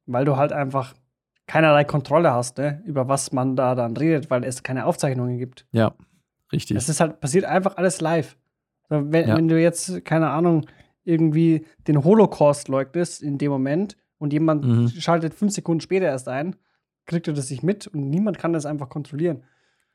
weil 0.06 0.24
du 0.24 0.36
halt 0.36 0.52
einfach 0.52 0.94
keinerlei 1.50 1.82
Kontrolle 1.84 2.32
hast, 2.32 2.58
ne, 2.58 2.80
über 2.86 3.08
was 3.08 3.32
man 3.32 3.56
da 3.56 3.74
dann 3.74 3.96
redet, 3.96 4.30
weil 4.30 4.44
es 4.44 4.62
keine 4.62 4.86
Aufzeichnungen 4.86 5.36
gibt. 5.36 5.66
Ja, 5.72 5.94
richtig. 6.52 6.76
Es 6.76 6.88
ist 6.88 7.00
halt, 7.00 7.18
passiert 7.20 7.44
einfach 7.44 7.76
alles 7.76 8.00
live. 8.00 8.36
So, 8.88 9.10
wenn, 9.12 9.28
Ja. 9.28 9.36
wenn 9.36 9.48
du 9.48 9.60
jetzt, 9.60 10.04
keine 10.04 10.30
Ahnung, 10.30 10.66
irgendwie 11.02 11.66
den 11.88 12.04
Holocaust 12.04 12.68
leugnest 12.68 13.20
in 13.22 13.36
dem 13.38 13.50
Moment 13.50 13.96
und 14.18 14.32
jemand 14.32 14.64
Mhm. 14.64 14.88
schaltet 14.90 15.34
fünf 15.34 15.52
Sekunden 15.52 15.80
später 15.80 16.06
erst 16.06 16.28
ein, 16.28 16.54
kriegt 17.06 17.26
er 17.26 17.34
das 17.34 17.50
nicht 17.50 17.64
mit 17.64 17.88
und 17.88 18.08
niemand 18.10 18.38
kann 18.38 18.52
das 18.52 18.64
einfach 18.64 18.88
kontrollieren. 18.88 19.42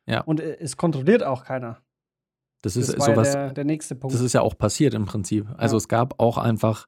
Ja. 0.07 0.21
Und 0.21 0.41
äh, 0.41 0.57
es 0.59 0.75
kontrolliert 0.75 1.23
auch 1.23 1.45
keiner. 1.45 1.77
Das 2.63 2.75
ist 2.75 2.89
Das 2.89 2.99
war 2.99 3.09
ja 3.09 3.15
sowas, 3.15 3.31
der, 3.31 3.53
der 3.53 3.63
nächste 3.63 3.95
Punkt. 3.95 4.13
Das 4.13 4.21
ist 4.21 4.33
ja 4.33 4.41
auch 4.41 4.57
passiert 4.57 4.93
im 4.93 5.05
Prinzip. 5.05 5.47
Also 5.57 5.75
Ja. 5.75 5.77
es 5.77 5.87
gab 5.87 6.19
auch 6.19 6.37
einfach 6.37 6.87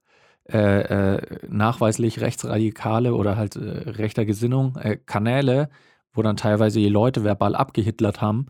äh, 0.52 1.16
äh, 1.16 1.22
nachweislich 1.50 2.22
rechtsradikale 2.22 3.14
oder 3.14 3.36
halt 3.38 3.56
äh, 3.56 3.90
rechter 3.90 4.26
Gesinnung 4.26 4.76
äh, 4.78 4.98
Kanäle, 4.98 5.70
wo 6.14 6.22
dann 6.22 6.38
teilweise 6.38 6.80
die 6.80 6.90
Leute 6.90 7.24
verbal 7.24 7.56
abgehitlert 7.56 8.22
haben 8.22 8.48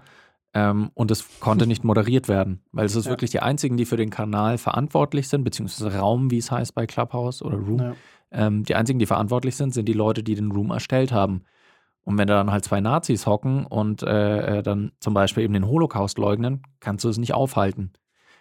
ähm, 0.53 0.91
und 0.93 1.11
es 1.11 1.39
konnte 1.39 1.67
nicht 1.67 1.83
moderiert 1.83 2.27
werden, 2.27 2.61
weil 2.71 2.85
es 2.85 2.95
ist 2.95 3.05
Ja. 3.05 3.11
wirklich 3.11 3.31
die 3.31 3.39
einzigen, 3.41 3.77
die 3.77 3.85
für 3.85 3.97
den 3.97 4.09
Kanal 4.09 4.57
verantwortlich 4.57 5.27
sind, 5.27 5.43
beziehungsweise 5.43 5.97
Raum, 5.97 6.31
wie 6.31 6.37
es 6.37 6.51
heißt 6.51 6.73
bei 6.75 6.85
Clubhouse 6.85 7.41
oder 7.41 7.57
Room. 7.57 7.79
ja. 7.79 7.95
Ähm, 8.31 8.63
die 8.63 8.75
einzigen, 8.75 8.99
die 8.99 9.05
verantwortlich 9.05 9.55
sind, 9.55 9.73
sind 9.73 9.87
die 9.87 9.93
Leute, 9.93 10.21
die 10.21 10.35
den 10.35 10.51
Room 10.51 10.69
erstellt 10.71 11.11
haben. 11.11 11.43
Und 12.03 12.17
wenn 12.17 12.27
da 12.27 12.35
dann 12.35 12.51
halt 12.51 12.63
zwei 12.63 12.79
Nazis 12.79 13.25
hocken 13.25 13.65
und 13.65 14.03
äh, 14.03 14.59
äh, 14.59 14.63
dann 14.63 14.91
zum 14.99 15.13
Beispiel 15.13 15.43
eben 15.43 15.53
den 15.53 15.67
Holocaust 15.67 16.17
leugnen, 16.17 16.61
kannst 16.79 17.03
du 17.05 17.09
es 17.09 17.17
nicht 17.17 17.33
aufhalten. 17.33 17.91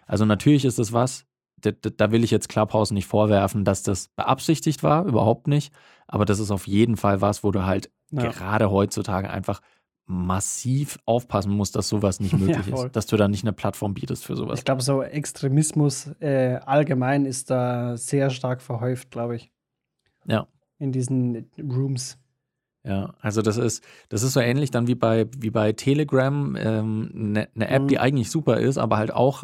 Also 0.06 0.24
natürlich 0.24 0.64
ist 0.64 0.78
es 0.78 0.92
was, 0.92 1.24
da, 1.60 1.70
da 1.72 2.10
will 2.10 2.22
ich 2.24 2.30
jetzt 2.30 2.48
Clubhouse 2.48 2.90
nicht 2.90 3.06
vorwerfen, 3.06 3.64
dass 3.64 3.82
das 3.82 4.08
beabsichtigt 4.08 4.82
war, 4.82 5.04
überhaupt 5.06 5.48
nicht. 5.48 5.72
Aber 6.06 6.24
das 6.24 6.38
ist 6.38 6.50
auf 6.50 6.66
jeden 6.66 6.96
Fall 6.96 7.20
was, 7.20 7.42
wo 7.44 7.50
du 7.50 7.64
halt 7.64 7.90
Ja. 8.10 8.28
gerade 8.30 8.70
heutzutage 8.70 9.30
einfach 9.30 9.60
massiv 10.08 10.98
aufpassen 11.04 11.50
musst, 11.52 11.74
dass 11.76 11.88
sowas 11.88 12.20
nicht 12.20 12.32
Ja, 12.32 12.38
möglich 12.38 12.66
voll. 12.68 12.86
ist. 12.86 12.96
Dass 12.96 13.06
du 13.06 13.16
da 13.16 13.26
nicht 13.28 13.42
eine 13.44 13.52
Plattform 13.52 13.94
bietest 13.94 14.24
für 14.24 14.36
sowas. 14.36 14.58
Ich 14.60 14.64
glaube, 14.64 14.82
so 14.82 15.02
Extremismus 15.02 16.08
äh, 16.20 16.60
allgemein 16.64 17.26
ist 17.26 17.50
da 17.50 17.96
sehr 17.96 18.30
stark 18.30 18.62
verhäuft, 18.62 19.10
glaube 19.10 19.36
ich. 19.36 19.50
Ja. 20.26 20.46
In 20.78 20.92
diesen 20.92 21.50
Rooms. 21.58 22.18
Ja, 22.84 23.14
also 23.20 23.42
das 23.42 23.56
ist, 23.56 23.82
das 24.10 24.22
ist 24.22 24.34
so 24.34 24.40
ähnlich 24.40 24.70
dann 24.70 24.86
wie 24.86 24.94
bei, 24.94 25.26
wie 25.36 25.50
bei 25.50 25.72
Telegram, 25.72 26.54
ähm, 26.56 27.10
eine 27.12 27.48
ne 27.54 27.68
App, 27.68 27.82
Mhm. 27.82 27.88
die 27.88 27.98
eigentlich 27.98 28.30
super 28.30 28.58
ist, 28.58 28.78
aber 28.78 28.96
halt 28.98 29.12
auch 29.12 29.42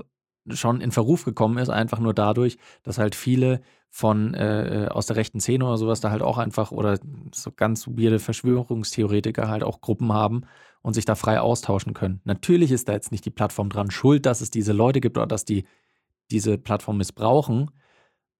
schon 0.50 0.80
in 0.80 0.90
Verruf 0.90 1.24
gekommen 1.24 1.58
ist, 1.58 1.68
einfach 1.68 1.98
nur 1.98 2.14
dadurch, 2.14 2.58
dass 2.82 2.98
halt 2.98 3.14
viele 3.14 3.60
von 3.88 4.34
äh, 4.34 4.88
aus 4.90 5.06
der 5.06 5.16
rechten 5.16 5.38
Szene 5.40 5.66
oder 5.66 5.76
sowas 5.76 6.00
da 6.00 6.10
halt 6.10 6.22
auch 6.22 6.38
einfach 6.38 6.72
oder 6.72 6.98
so 7.32 7.52
ganz 7.52 7.86
weirde 7.86 8.18
Verschwörungstheoretiker 8.18 9.48
halt 9.48 9.62
auch 9.62 9.80
Gruppen 9.80 10.12
haben 10.12 10.42
und 10.80 10.94
sich 10.94 11.04
da 11.04 11.14
frei 11.14 11.40
austauschen 11.40 11.92
können. 11.94 12.20
Natürlich 12.24 12.72
ist 12.72 12.88
da 12.88 12.92
jetzt 12.92 13.12
nicht 13.12 13.24
die 13.24 13.30
Plattform 13.30 13.68
dran 13.68 13.90
schuld, 13.90 14.24
dass 14.26 14.40
es 14.40 14.50
diese 14.50 14.72
Leute 14.72 15.00
gibt 15.00 15.18
oder 15.18 15.26
dass 15.26 15.44
die 15.44 15.64
diese 16.30 16.56
Plattform 16.56 16.96
missbrauchen, 16.96 17.70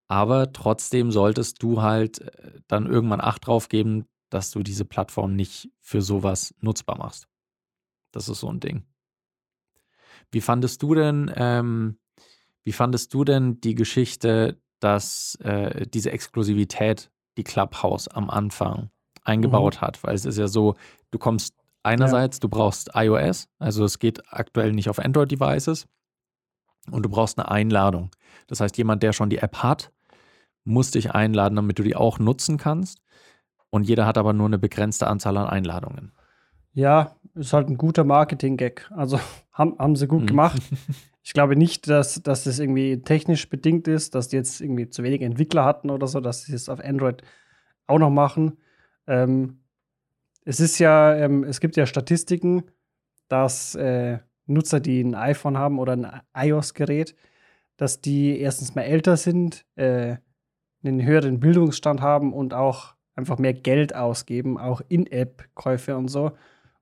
aber 0.08 0.52
trotzdem 0.52 1.10
solltest 1.10 1.62
du 1.62 1.82
halt 1.82 2.20
äh, 2.20 2.60
dann 2.66 2.86
irgendwann 2.86 3.20
Acht 3.20 3.46
drauf 3.46 3.68
geben, 3.68 4.06
dass 4.30 4.50
du 4.50 4.62
diese 4.62 4.86
Plattform 4.86 5.36
nicht 5.36 5.70
für 5.80 6.00
sowas 6.00 6.54
nutzbar 6.60 6.96
machst. 6.96 7.28
Das 8.12 8.28
ist 8.28 8.40
so 8.40 8.48
ein 8.48 8.60
Ding. 8.60 8.84
Wie 10.32 10.40
fandest 10.40 10.82
du 10.82 10.94
denn, 10.94 11.30
ähm, 11.36 11.98
wie 12.64 12.72
fandest 12.72 13.14
du 13.14 13.24
denn 13.24 13.60
die 13.60 13.74
Geschichte, 13.74 14.58
dass 14.80 15.36
äh, 15.36 15.86
diese 15.86 16.10
Exklusivität, 16.10 17.10
die 17.36 17.44
Clubhouse 17.44 18.08
am 18.08 18.30
Anfang 18.30 18.90
eingebaut 19.22 19.76
mhm. 19.76 19.80
hat? 19.82 20.02
Weil 20.02 20.14
es 20.14 20.24
ist 20.24 20.38
ja 20.38 20.48
so, 20.48 20.74
du 21.10 21.18
kommst 21.18 21.54
einerseits, 21.82 22.38
ja. 22.38 22.40
du 22.40 22.48
brauchst 22.48 22.90
iOS, 22.94 23.48
also 23.58 23.84
es 23.84 23.98
geht 23.98 24.22
aktuell 24.32 24.72
nicht 24.72 24.88
auf 24.88 24.98
Android-Devices 24.98 25.86
und 26.90 27.04
du 27.04 27.08
brauchst 27.08 27.38
eine 27.38 27.50
Einladung. 27.50 28.10
Das 28.46 28.60
heißt, 28.60 28.76
jemand, 28.78 29.02
der 29.02 29.12
schon 29.12 29.30
die 29.30 29.38
App 29.38 29.58
hat, 29.62 29.92
muss 30.64 30.90
dich 30.90 31.12
einladen, 31.12 31.56
damit 31.56 31.78
du 31.78 31.82
die 31.82 31.96
auch 31.96 32.18
nutzen 32.18 32.56
kannst. 32.56 32.98
Und 33.70 33.88
jeder 33.88 34.06
hat 34.06 34.18
aber 34.18 34.32
nur 34.32 34.46
eine 34.46 34.58
begrenzte 34.58 35.06
Anzahl 35.06 35.36
an 35.36 35.48
Einladungen. 35.48 36.12
Ja, 36.74 37.16
ist 37.34 37.52
halt 37.52 37.68
ein 37.68 37.76
guter 37.76 38.04
Marketing-Gag. 38.04 38.90
Also 38.94 39.20
haben, 39.52 39.78
haben 39.78 39.96
sie 39.96 40.06
gut 40.06 40.22
mhm. 40.22 40.26
gemacht. 40.26 40.62
Ich 41.24 41.34
glaube 41.34 41.54
nicht, 41.54 41.88
dass, 41.88 42.20
dass 42.20 42.42
das 42.42 42.58
irgendwie 42.58 43.00
technisch 43.00 43.48
bedingt 43.48 43.86
ist, 43.86 44.16
dass 44.16 44.26
die 44.26 44.34
jetzt 44.34 44.60
irgendwie 44.60 44.88
zu 44.88 45.04
wenig 45.04 45.22
Entwickler 45.22 45.64
hatten 45.64 45.88
oder 45.88 46.08
so, 46.08 46.18
dass 46.18 46.42
sie 46.42 46.52
es 46.52 46.68
auf 46.68 46.80
Android 46.80 47.22
auch 47.86 48.00
noch 48.00 48.10
machen. 48.10 48.58
Ähm, 49.06 49.60
es 50.44 50.58
ist 50.58 50.80
ja, 50.80 51.14
ähm, 51.14 51.44
es 51.44 51.60
gibt 51.60 51.76
ja 51.76 51.86
Statistiken, 51.86 52.64
dass 53.28 53.76
äh, 53.76 54.18
Nutzer, 54.46 54.80
die 54.80 55.00
ein 55.00 55.14
iPhone 55.14 55.56
haben 55.56 55.78
oder 55.78 55.92
ein 55.92 56.22
iOS-Gerät, 56.34 57.14
dass 57.76 58.00
die 58.00 58.40
erstens 58.40 58.74
mal 58.74 58.82
älter 58.82 59.16
sind, 59.16 59.64
äh, 59.76 60.16
einen 60.84 61.04
höheren 61.04 61.38
Bildungsstand 61.38 62.00
haben 62.00 62.32
und 62.32 62.54
auch 62.54 62.94
einfach 63.14 63.38
mehr 63.38 63.54
Geld 63.54 63.94
ausgeben, 63.94 64.58
auch 64.58 64.80
In-App-Käufe 64.88 65.96
und 65.96 66.08
so. 66.08 66.32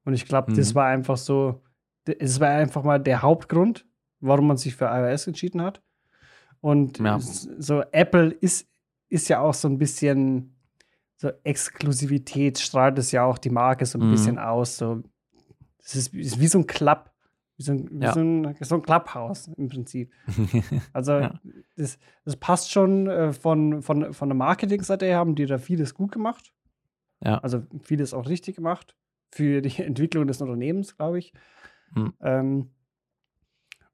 Und 0.04 0.14
ich 0.14 0.26
glaube, 0.26 0.52
mhm. 0.52 0.56
das 0.56 0.74
war 0.74 0.86
einfach 0.86 1.16
so, 1.16 1.62
es 2.18 2.40
war 2.40 2.48
einfach 2.48 2.82
mal 2.82 2.98
der 2.98 3.22
Hauptgrund, 3.22 3.86
warum 4.20 4.48
man 4.48 4.56
sich 4.56 4.74
für 4.74 4.86
iOS 4.86 5.26
entschieden 5.26 5.62
hat. 5.62 5.82
Und 6.60 6.98
ja. 6.98 7.18
so 7.20 7.82
Apple 7.92 8.30
ist, 8.32 8.68
ist 9.08 9.28
ja 9.28 9.40
auch 9.40 9.54
so 9.54 9.68
ein 9.68 9.78
bisschen 9.78 10.56
so 11.16 11.30
Exklusivität, 11.44 12.58
strahlt 12.58 12.98
es 12.98 13.12
ja 13.12 13.24
auch 13.24 13.38
die 13.38 13.50
Marke 13.50 13.84
so 13.86 13.98
ein 13.98 14.06
mhm. 14.06 14.12
bisschen 14.12 14.38
aus. 14.38 14.78
So, 14.78 15.02
das 15.78 15.94
ist, 15.94 16.14
ist 16.14 16.40
wie 16.40 16.46
so 16.46 16.58
ein 16.58 16.66
Club, 16.66 17.10
wie 17.56 17.62
so 17.62 17.72
ein, 17.72 17.88
wie 17.90 18.04
ja. 18.04 18.12
so 18.12 18.20
ein, 18.20 18.56
so 18.60 18.74
ein 18.76 18.82
Clubhouse 18.82 19.48
im 19.48 19.68
Prinzip. 19.68 20.12
Also 20.92 21.12
ja. 21.12 21.40
das, 21.76 21.98
das 22.24 22.36
passt 22.36 22.70
schon 22.70 23.06
äh, 23.06 23.32
von, 23.32 23.82
von, 23.82 24.12
von 24.12 24.28
der 24.28 24.36
Marketingseite 24.36 25.06
her, 25.06 25.18
haben 25.18 25.34
die 25.34 25.46
da 25.46 25.58
vieles 25.58 25.94
gut 25.94 26.12
gemacht. 26.12 26.52
Ja. 27.22 27.38
Also 27.38 27.62
vieles 27.82 28.14
auch 28.14 28.26
richtig 28.28 28.56
gemacht 28.56 28.96
für 29.30 29.62
die 29.62 29.82
Entwicklung 29.82 30.26
des 30.26 30.40
Unternehmens, 30.40 30.96
glaube 30.96 31.18
ich. 31.18 31.32
Mhm. 31.94 32.12
Ähm, 32.20 32.70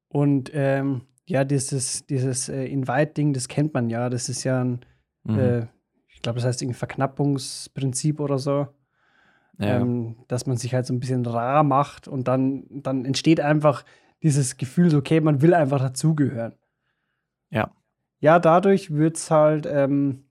und 0.08 0.50
ähm, 0.54 1.02
ja, 1.26 1.44
dieses, 1.44 2.06
dieses 2.06 2.48
äh, 2.48 2.64
Invite-Ding, 2.66 3.32
das 3.32 3.48
kennt 3.48 3.74
man 3.74 3.90
ja. 3.90 4.08
Das 4.08 4.28
ist 4.28 4.44
ja 4.44 4.62
ein, 4.62 4.80
mhm. 5.24 5.38
äh, 5.38 5.66
ich 6.08 6.22
glaube, 6.22 6.36
das 6.36 6.46
heißt 6.46 6.62
irgendwie 6.62 6.78
Verknappungsprinzip 6.78 8.20
oder 8.20 8.38
so. 8.38 8.68
Ja. 9.58 9.80
Ähm, 9.80 10.16
dass 10.28 10.46
man 10.46 10.58
sich 10.58 10.74
halt 10.74 10.84
so 10.84 10.92
ein 10.92 11.00
bisschen 11.00 11.24
rar 11.24 11.64
macht 11.64 12.08
und 12.08 12.28
dann, 12.28 12.66
dann 12.68 13.06
entsteht 13.06 13.40
einfach 13.40 13.84
dieses 14.22 14.58
Gefühl, 14.58 14.90
so, 14.90 14.98
okay, 14.98 15.20
man 15.20 15.40
will 15.40 15.54
einfach 15.54 15.80
dazugehören. 15.80 16.54
Ja. 17.50 17.70
Ja, 18.20 18.38
dadurch 18.38 18.92
wird 18.92 19.16
es 19.16 19.30
halt 19.30 19.66
ähm, 19.66 20.24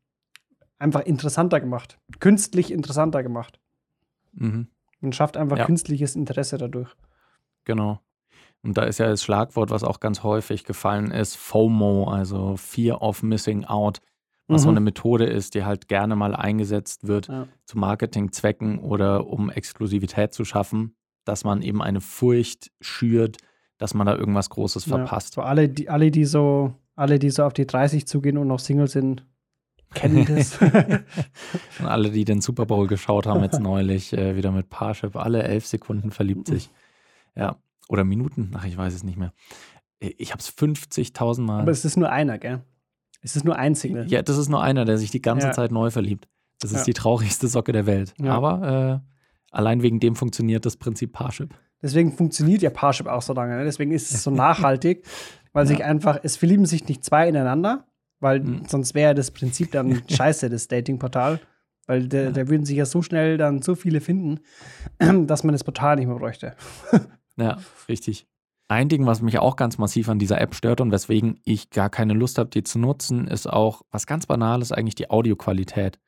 einfach 0.78 1.02
interessanter 1.02 1.60
gemacht. 1.60 2.00
Künstlich 2.20 2.72
interessanter 2.72 3.24
gemacht. 3.24 3.60
Mhm. 4.34 4.68
Man 5.06 5.14
schafft 5.14 5.38
einfach 5.38 5.60
ja. 5.60 5.66
künstliches 5.68 6.16
Interesse 6.16 6.58
dadurch. 6.58 6.90
Genau. 7.64 8.00
Und 8.64 8.76
da 8.76 8.86
ist 8.86 8.98
ja 8.98 9.06
das 9.06 9.22
Schlagwort, 9.22 9.70
was 9.70 9.84
auch 9.84 10.00
ganz 10.00 10.24
häufig 10.24 10.64
gefallen 10.64 11.12
ist, 11.12 11.36
FOMO, 11.36 12.10
also 12.10 12.58
Fear 12.58 13.04
of 13.04 13.22
Missing 13.22 13.66
Out, 13.66 14.00
was 14.48 14.62
mhm. 14.62 14.64
so 14.64 14.70
eine 14.72 14.80
Methode 14.80 15.26
ist, 15.26 15.54
die 15.54 15.64
halt 15.64 15.88
gerne 15.88 16.16
mal 16.16 16.36
eingesetzt 16.36 17.08
wird 17.08 17.28
ja. 17.28 17.48
zu 17.66 17.78
Marketingzwecken 17.78 18.80
oder 18.80 19.28
um 19.28 19.52
Exklusivität 19.52 20.34
zu 20.34 20.44
schaffen, 20.44 20.96
dass 21.24 21.44
man 21.44 21.62
eben 21.62 21.84
eine 21.84 22.02
Furcht 22.02 22.72
schürt, 22.82 23.38
dass 23.78 23.94
man 23.94 24.08
da 24.08 24.16
irgendwas 24.16 24.50
Großes 24.50 24.86
verpasst. 24.86 25.36
Ja, 25.36 25.44
so 25.44 25.48
alle, 25.48 25.70
die, 25.70 25.88
alle, 25.88 26.10
die 26.10 26.26
so, 26.26 26.74
alle, 26.96 27.20
die 27.20 27.30
so 27.30 27.44
auf 27.44 27.54
die 27.54 27.68
30 27.68 28.08
zugehen 28.08 28.40
und 28.40 28.48
noch 28.48 28.60
Single 28.60 28.88
sind, 28.88 29.24
kennen 29.94 30.26
das. 30.26 30.60
und 31.80 31.86
alle, 31.86 32.12
die 32.12 32.26
den 32.26 32.42
Super 32.42 32.66
Bowl 32.66 32.88
geschaut 32.88 33.26
haben, 33.28 33.44
jetzt 33.44 33.60
neulich 33.60 34.14
äh, 34.14 34.36
wieder 34.36 34.52
mit 34.52 34.70
Parship, 34.70 35.16
alle 35.16 35.44
elf 35.44 35.66
Sekunden 35.66 36.12
verliebt 36.12 36.48
sich. 36.48 36.70
Ja. 37.36 37.58
Oder 37.88 38.04
Minuten, 38.04 38.52
ach, 38.56 38.66
ich 38.66 38.78
weiß 38.78 38.94
es 38.94 39.04
nicht 39.04 39.18
mehr. 39.18 39.34
Ich 40.00 40.32
habe 40.32 40.40
es 40.40 40.50
50.000 40.50 41.42
Mal. 41.42 41.62
Aber 41.62 41.72
es 41.72 41.86
ist 41.86 41.98
nur 41.98 42.10
einer, 42.10 42.38
gell? 42.38 42.64
Es 43.22 43.36
ist 43.36 43.44
nur 43.44 43.56
ein 43.56 43.76
Single. 43.76 44.08
Ja, 44.08 44.22
das 44.22 44.38
ist 44.38 44.50
nur 44.50 44.62
einer, 44.62 44.86
der 44.86 44.98
sich 44.98 45.12
die 45.12 45.22
ganze 45.22 45.48
ja. 45.48 45.54
Zeit 45.54 45.72
neu 45.72 45.90
verliebt. 45.90 46.28
Das 46.60 46.72
ist 46.72 46.80
ja. 46.80 46.84
die 46.86 46.94
traurigste 46.94 47.48
Socke 47.48 47.72
der 47.72 47.86
Welt. 47.86 48.14
Ja. 48.20 48.34
Aber 48.34 49.02
äh, 49.04 49.10
allein 49.52 49.82
wegen 49.82 50.00
dem 50.00 50.16
funktioniert 50.16 50.66
das 50.66 50.78
Prinzip 50.78 51.14
Parship. 51.14 51.54
Deswegen 51.82 52.12
funktioniert 52.12 52.62
ja 52.62 52.70
Parship 52.70 53.08
auch 53.08 53.22
so 53.22 53.34
lange. 53.34 53.58
Ne? 53.58 53.64
Deswegen 53.64 53.92
ist 53.92 54.12
es 54.12 54.24
so 54.24 54.32
nachhaltig, 54.32 55.06
weil 55.54 55.66
sich 55.68 55.84
einfach, 55.84 56.20
es 56.24 56.38
verlieben 56.38 56.66
sich 56.66 56.88
nicht 56.88 57.04
zwei 57.04 57.28
ineinander, 57.28 57.86
weil 58.20 58.42
mhm. 58.42 58.64
sonst 58.68 58.96
wäre 58.96 59.16
das 59.16 59.32
Prinzip 59.32 59.72
dann 59.72 60.04
scheiße, 60.10 60.50
das 60.50 60.68
Datingportal. 60.68 61.40
Weil 61.88 62.08
da 62.08 62.30
ja. 62.30 62.36
würden 62.50 62.66
sich 62.66 62.78
ja 62.78 62.86
so 62.86 63.02
schnell 63.04 63.38
dann 63.38 63.62
so 63.62 63.76
viele 63.76 64.02
finden, 64.02 64.40
dass 65.28 65.44
man 65.44 65.54
das 65.54 65.64
Portal 65.64 65.98
nicht 65.98 66.08
mehr 66.08 66.18
bräuchte. 66.18 66.56
ja, 67.38 67.60
richtig. 67.88 68.28
Ein 68.68 68.90
Ding, 68.90 69.06
was 69.06 69.22
mich 69.22 69.38
auch 69.38 69.56
ganz 69.56 69.78
massiv 69.78 70.10
an 70.10 70.18
dieser 70.18 70.42
App 70.42 70.56
stört 70.56 70.82
und 70.82 70.92
weswegen 70.92 71.40
ich 71.44 71.70
gar 71.70 71.92
keine 71.92 72.14
Lust 72.14 72.40
habe, 72.40 72.50
die 72.50 72.64
zu 72.64 72.80
nutzen, 72.80 73.28
ist 73.28 73.46
auch 73.46 73.84
was 73.92 74.08
ganz 74.08 74.26
Banales, 74.26 74.72
eigentlich 74.72 74.96
die 74.96 75.12
Audioqualität. 75.12 76.00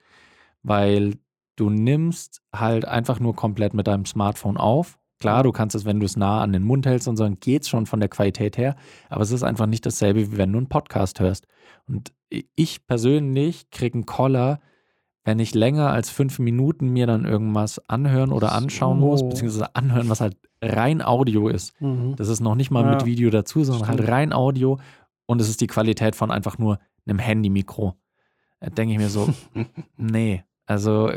Weil 0.64 1.20
du 1.56 1.70
nimmst 1.70 2.42
halt 2.56 2.86
einfach 2.86 3.20
nur 3.20 3.36
komplett 3.36 3.76
mit 3.76 3.86
deinem 3.86 4.06
Smartphone 4.06 4.58
auf. 4.58 4.98
Klar, 5.20 5.44
du 5.44 5.52
kannst 5.52 5.76
es, 5.76 5.86
wenn 5.86 6.00
du 6.00 6.06
es 6.06 6.16
nah 6.16 6.42
an 6.42 6.54
den 6.54 6.64
Mund 6.64 6.86
hältst 6.86 7.08
und 7.08 7.18
so, 7.18 7.24
dann 7.24 7.40
geht 7.40 7.64
es 7.64 7.70
schon 7.70 7.86
von 7.86 8.00
der 8.00 8.10
Qualität 8.10 8.58
her, 8.58 8.76
aber 9.10 9.22
es 9.22 9.32
ist 9.32 9.44
einfach 9.44 9.66
nicht 9.66 9.86
dasselbe, 9.86 10.32
wie 10.32 10.38
wenn 10.38 10.52
du 10.52 10.60
einen 10.60 10.70
Podcast 10.70 11.20
hörst. 11.20 11.48
Und 11.88 12.14
ich 12.30 12.86
persönlich 12.86 13.72
kriege 13.72 13.96
einen 13.96 14.06
Koller, 14.06 14.60
wenn 15.24 15.40
ich 15.40 15.54
länger 15.54 15.92
als 15.92 16.10
fünf 16.10 16.40
Minuten 16.40 16.90
mir 16.90 17.08
dann 17.08 17.26
irgendwas 17.26 17.80
anhören 17.90 18.32
oder 18.32 18.54
anschauen 18.54 19.00
so. 19.00 19.06
muss, 19.06 19.28
beziehungsweise 19.28 19.76
anhören, 19.76 20.10
was 20.10 20.22
halt 20.22 20.38
rein 20.62 21.02
Audio 21.02 21.50
ist. 21.50 21.80
Mhm. 21.82 22.16
Das 22.16 22.30
ist 22.30 22.40
noch 22.40 22.56
nicht 22.56 22.72
mal 22.72 22.84
ja. 22.84 22.92
mit 22.92 23.06
Video 23.06 23.30
dazu, 23.30 23.64
sondern 23.64 23.88
halt 23.88 23.98
Stimmt. 23.98 24.10
halt 24.10 24.18
rein 24.18 24.34
Audio 24.34 24.80
und 25.26 25.42
es 25.42 25.50
ist 25.50 25.62
die 25.62 25.68
Qualität 25.68 26.16
von 26.16 26.32
einfach 26.32 26.58
nur 26.58 26.80
einem 27.06 27.20
Handy-Mikro. 27.20 27.96
Da 28.60 28.70
denke 28.70 28.94
ich 28.94 29.00
mir 29.00 29.10
so, 29.10 29.30
nee. 29.98 30.44
Also 30.66 31.12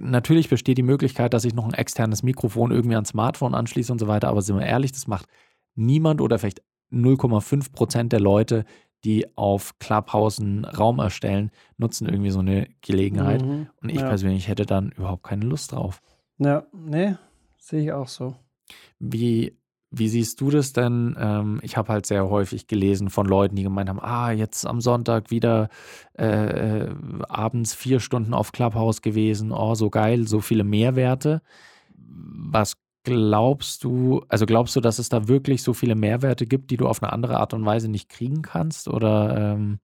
natürlich 0.00 0.48
besteht 0.48 0.78
die 0.78 0.82
Möglichkeit, 0.82 1.34
dass 1.34 1.44
ich 1.44 1.54
noch 1.54 1.64
ein 1.64 1.74
externes 1.74 2.22
Mikrofon 2.22 2.70
irgendwie 2.70 2.94
ans 2.94 3.10
Smartphone 3.10 3.54
anschließe 3.54 3.92
und 3.92 3.98
so 3.98 4.08
weiter, 4.08 4.28
aber 4.28 4.42
sind 4.42 4.58
wir 4.58 4.66
ehrlich, 4.66 4.92
das 4.92 5.06
macht 5.06 5.26
niemand 5.74 6.20
oder 6.20 6.38
vielleicht 6.38 6.62
0,5 6.92 7.72
Prozent 7.72 8.12
der 8.12 8.20
Leute, 8.20 8.64
die 9.04 9.26
auf 9.36 9.78
Clubhouse 9.78 10.40
einen 10.40 10.64
Raum 10.64 10.98
erstellen, 10.98 11.50
nutzen 11.76 12.08
irgendwie 12.08 12.30
so 12.30 12.40
eine 12.40 12.68
Gelegenheit. 12.80 13.44
Mhm, 13.44 13.68
und 13.80 13.88
ich 13.90 14.00
ja. 14.00 14.08
persönlich 14.08 14.48
hätte 14.48 14.66
dann 14.66 14.90
überhaupt 14.90 15.22
keine 15.22 15.44
Lust 15.44 15.72
drauf. 15.72 16.00
Ja, 16.38 16.66
nee, 16.72 17.14
sehe 17.58 17.82
ich 17.82 17.92
auch 17.92 18.08
so. 18.08 18.34
Wie, 18.98 19.57
wie 19.90 20.08
siehst 20.08 20.40
du 20.40 20.50
das 20.50 20.72
denn? 20.72 21.16
Ähm, 21.18 21.60
ich 21.62 21.76
habe 21.76 21.92
halt 21.92 22.06
sehr 22.06 22.28
häufig 22.28 22.66
gelesen 22.66 23.08
von 23.08 23.26
Leuten, 23.26 23.56
die 23.56 23.62
gemeint 23.62 23.88
haben, 23.88 24.00
ah, 24.00 24.30
jetzt 24.32 24.66
am 24.66 24.80
Sonntag 24.80 25.30
wieder 25.30 25.68
äh, 26.18 26.26
äh, 26.84 26.94
abends 27.28 27.74
vier 27.74 28.00
Stunden 28.00 28.34
auf 28.34 28.52
Clubhouse 28.52 29.00
gewesen, 29.00 29.50
oh, 29.50 29.74
so 29.74 29.88
geil, 29.88 30.28
so 30.28 30.40
viele 30.40 30.64
Mehrwerte. 30.64 31.40
Was 31.94 32.76
glaubst 33.04 33.84
du, 33.84 34.22
also 34.28 34.44
glaubst 34.44 34.76
du, 34.76 34.80
dass 34.80 34.98
es 34.98 35.08
da 35.08 35.28
wirklich 35.28 35.62
so 35.62 35.72
viele 35.72 35.94
Mehrwerte 35.94 36.46
gibt, 36.46 36.70
die 36.70 36.76
du 36.76 36.86
auf 36.86 37.02
eine 37.02 37.12
andere 37.12 37.38
Art 37.38 37.54
und 37.54 37.64
Weise 37.64 37.88
nicht 37.88 38.10
kriegen 38.10 38.42
kannst? 38.42 38.88
Oder 38.88 39.54
ähm, 39.54 39.78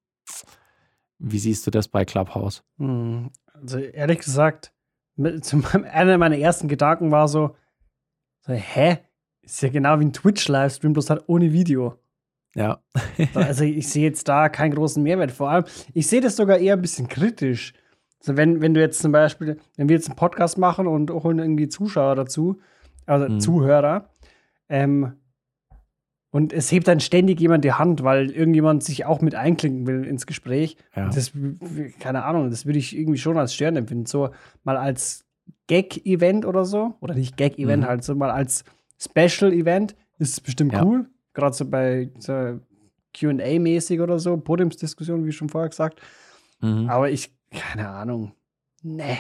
wie 1.19 1.39
siehst 1.39 1.67
du 1.67 1.71
das 1.71 1.89
bei 1.89 2.05
Clubhouse? 2.05 2.63
Hm, 2.77 3.31
also 3.55 3.79
ehrlich 3.79 4.19
gesagt, 4.19 4.75
mit, 5.17 5.55
einer 5.91 6.19
meiner 6.19 6.37
ersten 6.37 6.69
Gedanken 6.69 7.11
war 7.11 7.29
so, 7.29 7.57
so, 8.41 8.53
hä? 8.53 8.99
Ist 9.45 9.63
ja 9.63 9.69
genau 9.69 10.01
wie 10.01 10.07
ein 10.07 10.13
Twitch-Livestream, 10.13 10.93
bloß 10.93 11.11
halt 11.11 11.25
ohne 11.27 11.53
Video. 11.53 11.99
Ja. 12.55 12.81
also 13.35 13.65
ich 13.65 13.89
sehe 13.89 14.05
jetzt 14.05 14.29
da 14.29 14.49
keinen 14.49 14.75
großen 14.75 15.03
Mehrwert. 15.03 15.33
Vor 15.33 15.51
allem, 15.51 15.65
ich 15.93 16.07
sehe 16.07 16.21
das 16.21 16.37
sogar 16.37 16.59
eher 16.59 16.75
ein 16.75 16.83
bisschen 16.83 17.09
kritisch. 17.09 17.75
Also 18.21 18.37
wenn, 18.37 18.61
wenn 18.63 18.75
du 18.75 18.81
jetzt 18.81 19.01
zum 19.01 19.13
Beispiel, 19.13 19.59
wenn 19.77 19.89
wir 19.89 19.97
jetzt 19.97 20.09
einen 20.09 20.17
Podcast 20.17 20.57
machen 20.57 20.87
und 20.87 21.11
holen 21.11 21.39
irgendwie 21.39 21.69
Zuschauer 21.69 22.15
dazu, 22.15 22.61
also 23.07 23.29
mhm. 23.29 23.41
Zuhörer. 23.41 24.09
Ähm, 24.69 25.15
und 26.31 26.53
es 26.53 26.73
hebt 26.73 26.89
dann 26.89 26.99
ständig 27.01 27.39
jemand 27.41 27.65
die 27.65 27.75
Hand, 27.75 28.03
weil 28.03 28.31
irgendjemand 28.31 28.83
sich 28.83 29.05
auch 29.05 29.21
mit 29.21 29.37
einklinken 29.37 29.87
will 29.87 30.05
ins 30.05 30.27
Gespräch. 30.27 30.77
Ja. 30.97 31.09
Das, 31.09 31.33
keine 32.01 32.25
Ahnung, 32.25 32.51
das 32.51 32.67
würde 32.67 32.79
ich 32.79 32.97
irgendwie 32.97 33.19
schon 33.19 33.39
als 33.39 33.55
Stern 33.55 33.77
empfinden. 33.77 34.07
So 34.07 34.31
mal 34.65 34.77
als 34.77 35.27
Gag-Event 35.69 36.45
oder 36.45 36.65
so. 36.65 36.95
Oder 37.01 37.15
nicht 37.15 37.37
Gag-Event, 37.37 37.85
mhm. 37.85 37.87
halt 37.87 38.05
so 38.05 38.15
mal 38.17 38.31
als 38.31 38.65
Special-Event 39.01 39.95
ist 40.19 40.31
es 40.33 40.41
bestimmt 40.41 40.73
ja. 40.73 40.85
cool. 40.85 41.09
gerade 41.35 41.55
so 41.55 41.65
bei 41.69 42.11
so 42.19 42.61
QA-mäßig 43.15 44.01
oder 44.01 44.19
so, 44.19 44.37
Podiumsdiskussion, 44.37 45.25
wie 45.27 45.33
schon 45.33 45.49
vorher 45.49 45.69
gesagt. 45.71 46.01
Mhm. 46.61 46.89
Aber 46.89 47.11
ich, 47.11 47.33
keine 47.51 47.89
Ahnung. 47.89 48.33
Nee. 48.83 49.19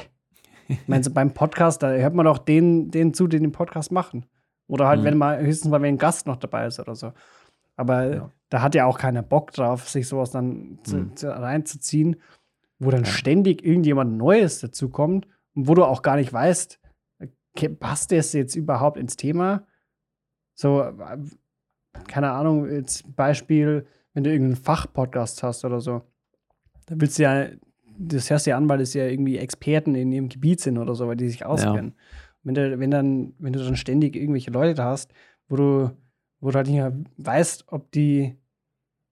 Ich 0.69 0.89
meine, 0.89 1.05
so 1.05 1.11
beim 1.13 1.35
Podcast, 1.35 1.83
da 1.83 1.91
hört 1.91 2.15
man 2.15 2.25
doch 2.25 2.39
den, 2.39 2.91
den 2.91 3.13
zu, 3.15 3.27
den 3.27 3.43
den 3.43 3.53
Podcast 3.53 3.93
machen. 3.93 4.27
Oder 4.67 4.89
halt, 4.89 5.01
Mhm. 5.01 5.05
wenn 5.05 5.19
mal, 5.19 5.41
höchstens 5.45 5.71
mal, 5.71 5.83
wenn 5.83 5.95
ein 5.95 5.99
Gast 5.99 6.27
noch 6.27 6.37
dabei 6.37 6.67
ist 6.67 6.81
oder 6.81 6.95
so. 6.95 7.13
Aber 7.77 8.15
Ja. 8.15 8.31
da 8.49 8.63
hat 8.63 8.75
ja 8.75 8.87
auch 8.87 8.99
keiner 8.99 9.23
Bock 9.23 9.53
drauf, 9.53 9.89
sich 9.89 10.09
sowas 10.09 10.31
dann 10.31 10.79
zu, 10.85 10.97
Mhm. 10.97 11.17
zu, 11.17 11.29
reinzuziehen, 11.29 12.17
wo 12.79 12.91
dann 12.91 13.05
Ja. 13.05 13.11
ständig 13.11 13.65
irgendjemand 13.65 14.17
Neues 14.17 14.61
dazukommt 14.61 15.27
und 15.55 15.69
wo 15.69 15.75
du 15.75 15.85
auch 15.85 16.03
gar 16.03 16.17
nicht 16.17 16.33
weißt, 16.33 16.79
passt 17.81 18.13
das 18.13 18.33
jetzt 18.33 18.55
überhaupt 18.57 18.97
ins 18.99 19.17
Thema? 19.17 19.67
So, 20.55 20.83
äh, 20.83 21.19
keine 22.09 22.33
Ahnung, 22.33 22.69
jetzt 22.71 23.15
Beispiel, 23.17 23.87
wenn 24.13 24.25
du 24.25 24.31
irgendeinen 24.31 24.63
Fachpodcast 24.63 25.43
hast 25.43 25.65
oder 25.65 25.81
so. 25.81 26.03
Da 26.87 26.95
willst 26.99 27.19
du 27.19 27.23
ja, 27.23 27.47
das 27.99 28.31
hörst 28.31 28.47
du 28.47 28.51
ja 28.51 28.57
an, 28.57 28.69
weil 28.69 28.81
es 28.81 28.95
ja 28.95 29.07
irgendwie 29.07 29.39
Experten 29.39 29.95
in 29.95 30.13
ihrem 30.13 30.29
Gebiet 30.29 30.61
sind 30.61 30.79
oder 30.79 30.95
so, 30.95 31.07
weil 31.09 31.17
die 31.17 31.29
sich 31.29 31.47
auskennen. 31.47 31.95
Wenn, 32.43 32.55
du, 32.55 32.79
wenn, 32.79 32.91
dann, 32.91 33.35
wenn 33.39 33.53
du 33.53 33.65
dann 33.65 33.77
ständig 33.77 34.17
irgendwelche 34.17 34.51
Leute 34.51 34.75
da 34.75 34.85
hast, 34.87 35.13
wo 35.49 35.57
du, 35.57 35.91
wo 36.41 36.51
du 36.51 36.57
halt 36.57 36.67
nicht 36.67 36.77
mehr 36.77 36.93
weißt, 37.17 37.67
ob 37.69 37.91
die, 37.93 38.37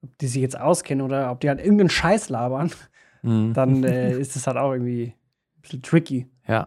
ob 0.03 0.19
die 0.19 0.27
sich 0.27 0.43
jetzt 0.43 0.59
auskennen 0.61 1.05
oder 1.05 1.31
ob 1.31 1.41
die 1.41 1.49
halt 1.49 1.61
irgendeinen 1.61 1.91
Scheiß 1.91 2.29
labern, 2.29 2.71
Mhm. 3.25 3.53
dann 3.55 3.85
äh, 3.85 4.13
ist 4.19 4.35
das 4.35 4.49
halt 4.49 4.57
auch 4.57 4.73
irgendwie 4.73 5.15
ein 5.57 5.61
bisschen 5.63 5.83
tricky. 5.83 6.27
Ja. 6.49 6.67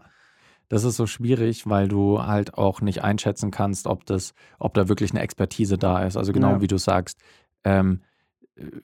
Das 0.68 0.84
ist 0.84 0.96
so 0.96 1.06
schwierig, 1.06 1.68
weil 1.68 1.88
du 1.88 2.22
halt 2.24 2.54
auch 2.54 2.80
nicht 2.80 3.02
einschätzen 3.04 3.50
kannst, 3.50 3.86
ob 3.86 4.04
das, 4.06 4.34
ob 4.58 4.74
da 4.74 4.88
wirklich 4.88 5.12
eine 5.12 5.20
Expertise 5.20 5.78
da 5.78 6.02
ist. 6.04 6.16
Also 6.16 6.32
genau 6.32 6.52
Ja. 6.54 6.60
wie 6.60 6.66
du 6.66 6.76
sagst. 6.78 7.20
Ähm, 7.64 8.00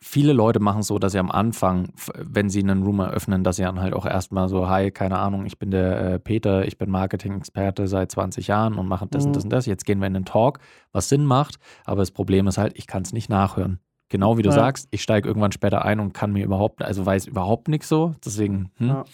viele 0.00 0.32
Leute 0.34 0.60
machen 0.60 0.80
es 0.80 0.88
so, 0.88 0.98
dass 0.98 1.12
sie 1.12 1.18
am 1.18 1.30
Anfang, 1.30 1.92
wenn 2.18 2.50
sie 2.50 2.60
einen 2.62 2.82
Room 2.82 3.00
eröffnen, 3.00 3.42
dass 3.42 3.56
sie 3.56 3.62
dann 3.62 3.80
halt 3.80 3.94
auch 3.94 4.04
erstmal 4.04 4.48
so, 4.48 4.68
hi, 4.68 4.90
keine 4.90 5.18
Ahnung, 5.18 5.46
ich 5.46 5.58
bin 5.58 5.70
der 5.70 6.00
äh, 6.14 6.18
Peter, 6.18 6.66
ich 6.66 6.76
bin 6.76 6.90
Marketing-Experte 6.90 7.86
seit 7.88 8.12
20 8.12 8.48
Jahren 8.48 8.74
und 8.74 8.86
mache 8.86 9.06
das 9.10 9.24
Mhm. 9.24 9.28
und 9.28 9.36
das 9.36 9.44
und 9.44 9.50
das. 9.50 9.66
Jetzt 9.66 9.86
gehen 9.86 9.98
wir 10.00 10.06
in 10.06 10.14
den 10.14 10.24
Talk, 10.26 10.58
was 10.92 11.08
Sinn 11.08 11.24
macht, 11.24 11.56
aber 11.84 12.02
das 12.02 12.10
Problem 12.10 12.46
ist 12.48 12.58
halt, 12.58 12.76
ich 12.76 12.86
kann 12.86 13.02
es 13.02 13.12
nicht 13.12 13.30
nachhören. 13.30 13.78
Genau 14.10 14.36
wie 14.36 14.42
du 14.42 14.50
Ja. 14.50 14.54
sagst, 14.56 14.88
ich 14.90 15.02
steige 15.02 15.26
irgendwann 15.26 15.52
später 15.52 15.84
ein 15.86 15.98
und 16.00 16.12
kann 16.12 16.32
mir 16.32 16.44
überhaupt, 16.44 16.82
also 16.82 17.06
weiß 17.06 17.26
überhaupt 17.26 17.68
nichts 17.68 17.88
so. 17.88 18.14
Deswegen, 18.24 18.70
hm. 18.76 18.88
Ja. 18.88 19.04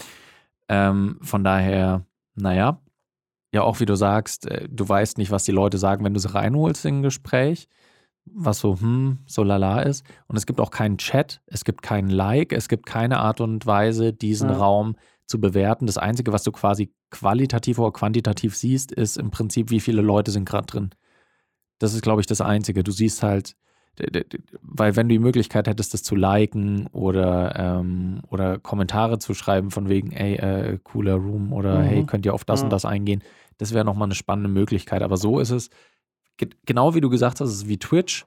Ähm, 0.69 1.19
von 1.23 1.45
daher, 1.45 2.03
naja, 2.39 2.81
ja, 3.55 3.63
auch 3.63 3.81
wie 3.81 3.87
du 3.87 3.95
sagst, 3.95 4.47
äh, 4.47 4.69
du 4.71 4.89
weißt 4.89 5.19
nicht, 5.19 5.31
was 5.31 5.45
die 5.45 5.53
Leute 5.53 5.79
sagen, 5.79 6.05
wenn 6.05 6.15
du 6.15 6.21
sie 6.21 6.33
reinholst 6.35 6.85
in 6.85 6.99
ein 6.99 7.03
Gespräch, 7.03 7.69
was 8.27 8.59
so, 8.61 8.79
hm, 8.79 9.21
so 9.27 9.43
lala 9.43 9.83
ist. 9.83 10.05
Und 10.27 10.37
es 10.37 10.45
gibt 10.45 10.61
auch 10.61 10.71
keinen 10.71 10.99
Chat, 10.99 11.41
es 11.47 11.65
gibt 11.65 11.83
keinen 11.83 12.11
Like, 12.11 12.53
es 12.53 12.69
gibt 12.69 12.85
keine 12.87 13.21
Art 13.21 13.41
und 13.41 13.65
Weise, 13.67 14.13
diesen 14.13 14.51
Ja. 14.51 14.59
Raum 14.59 14.97
zu 15.27 15.41
bewerten. 15.41 15.87
Das 15.87 15.99
Einzige, 15.99 16.33
was 16.33 16.43
du 16.43 16.53
quasi 16.53 16.93
qualitativ 17.11 17.79
oder 17.79 17.93
quantitativ 17.93 18.55
siehst, 18.57 18.93
ist 18.93 19.17
im 19.17 19.31
Prinzip, 19.31 19.71
wie 19.71 19.81
viele 19.81 20.03
Leute 20.03 20.31
sind 20.31 20.47
gerade 20.47 20.67
drin. 20.67 20.91
Das 21.79 21.95
ist, 21.95 22.03
glaube 22.03 22.21
ich, 22.21 22.27
das 22.27 22.41
Einzige. 22.41 22.85
Du 22.85 22.91
siehst 22.93 23.23
halt, 23.23 23.55
weil 24.63 24.97
wenn 24.97 25.09
du 25.09 25.15
die 25.15 25.19
Möglichkeit 25.19 25.67
hättest, 25.69 25.95
das 25.95 26.03
zu 26.03 26.15
liken 26.15 26.87
oder, 26.89 27.55
ähm, 27.57 28.21
oder 28.29 28.59
Kommentare 28.59 29.19
zu 29.19 29.35
schreiben 29.35 29.71
von 29.71 29.89
wegen, 29.89 30.13
ey, 30.13 30.35
äh, 30.37 30.79
cooler 30.83 31.15
Room 31.15 31.53
oder 31.53 31.81
Mhm. 31.81 31.85
hey, 31.85 32.05
könnt 32.05 32.27
ihr 32.27 32.35
auf 32.35 32.45
das 32.45 32.61
Ja. 32.61 32.65
und 32.65 32.71
das 32.71 32.85
eingehen, 32.85 33.23
das 33.59 33.75
wäre 33.75 33.85
nochmal 33.85 34.07
eine 34.07 34.15
spannende 34.15 34.49
Möglichkeit. 34.51 35.03
Aber 35.03 35.17
so 35.17 35.41
ist 35.41 35.51
es, 35.51 35.71
ge 36.37 36.49
genau 36.65 36.95
wie 36.95 37.01
du 37.01 37.09
gesagt 37.11 37.41
hast, 37.41 37.49
es 37.51 37.57
ist 37.63 37.69
wie 37.69 37.79
Twitch, 37.79 38.27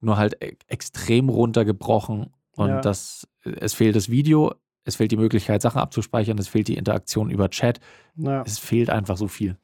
nur 0.00 0.16
halt 0.16 0.36
e 0.42 0.52
extrem 0.68 1.28
runtergebrochen 1.28 2.30
und 2.52 2.68
Ja. 2.68 2.80
das, 2.80 3.26
es 3.42 3.74
fehlt 3.74 3.96
das 3.96 4.08
Video, 4.08 4.54
es 4.84 4.96
fehlt 4.96 5.10
die 5.12 5.16
Möglichkeit, 5.16 5.60
Sachen 5.62 5.80
abzuspeichern, 5.80 6.38
es 6.38 6.48
fehlt 6.48 6.68
die 6.68 6.76
Interaktion 6.76 7.30
über 7.30 7.50
Chat, 7.50 7.80
Ja. 8.16 8.42
es 8.46 8.58
fehlt 8.58 8.90
einfach 8.90 9.16
so 9.16 9.28
viel. 9.28 9.56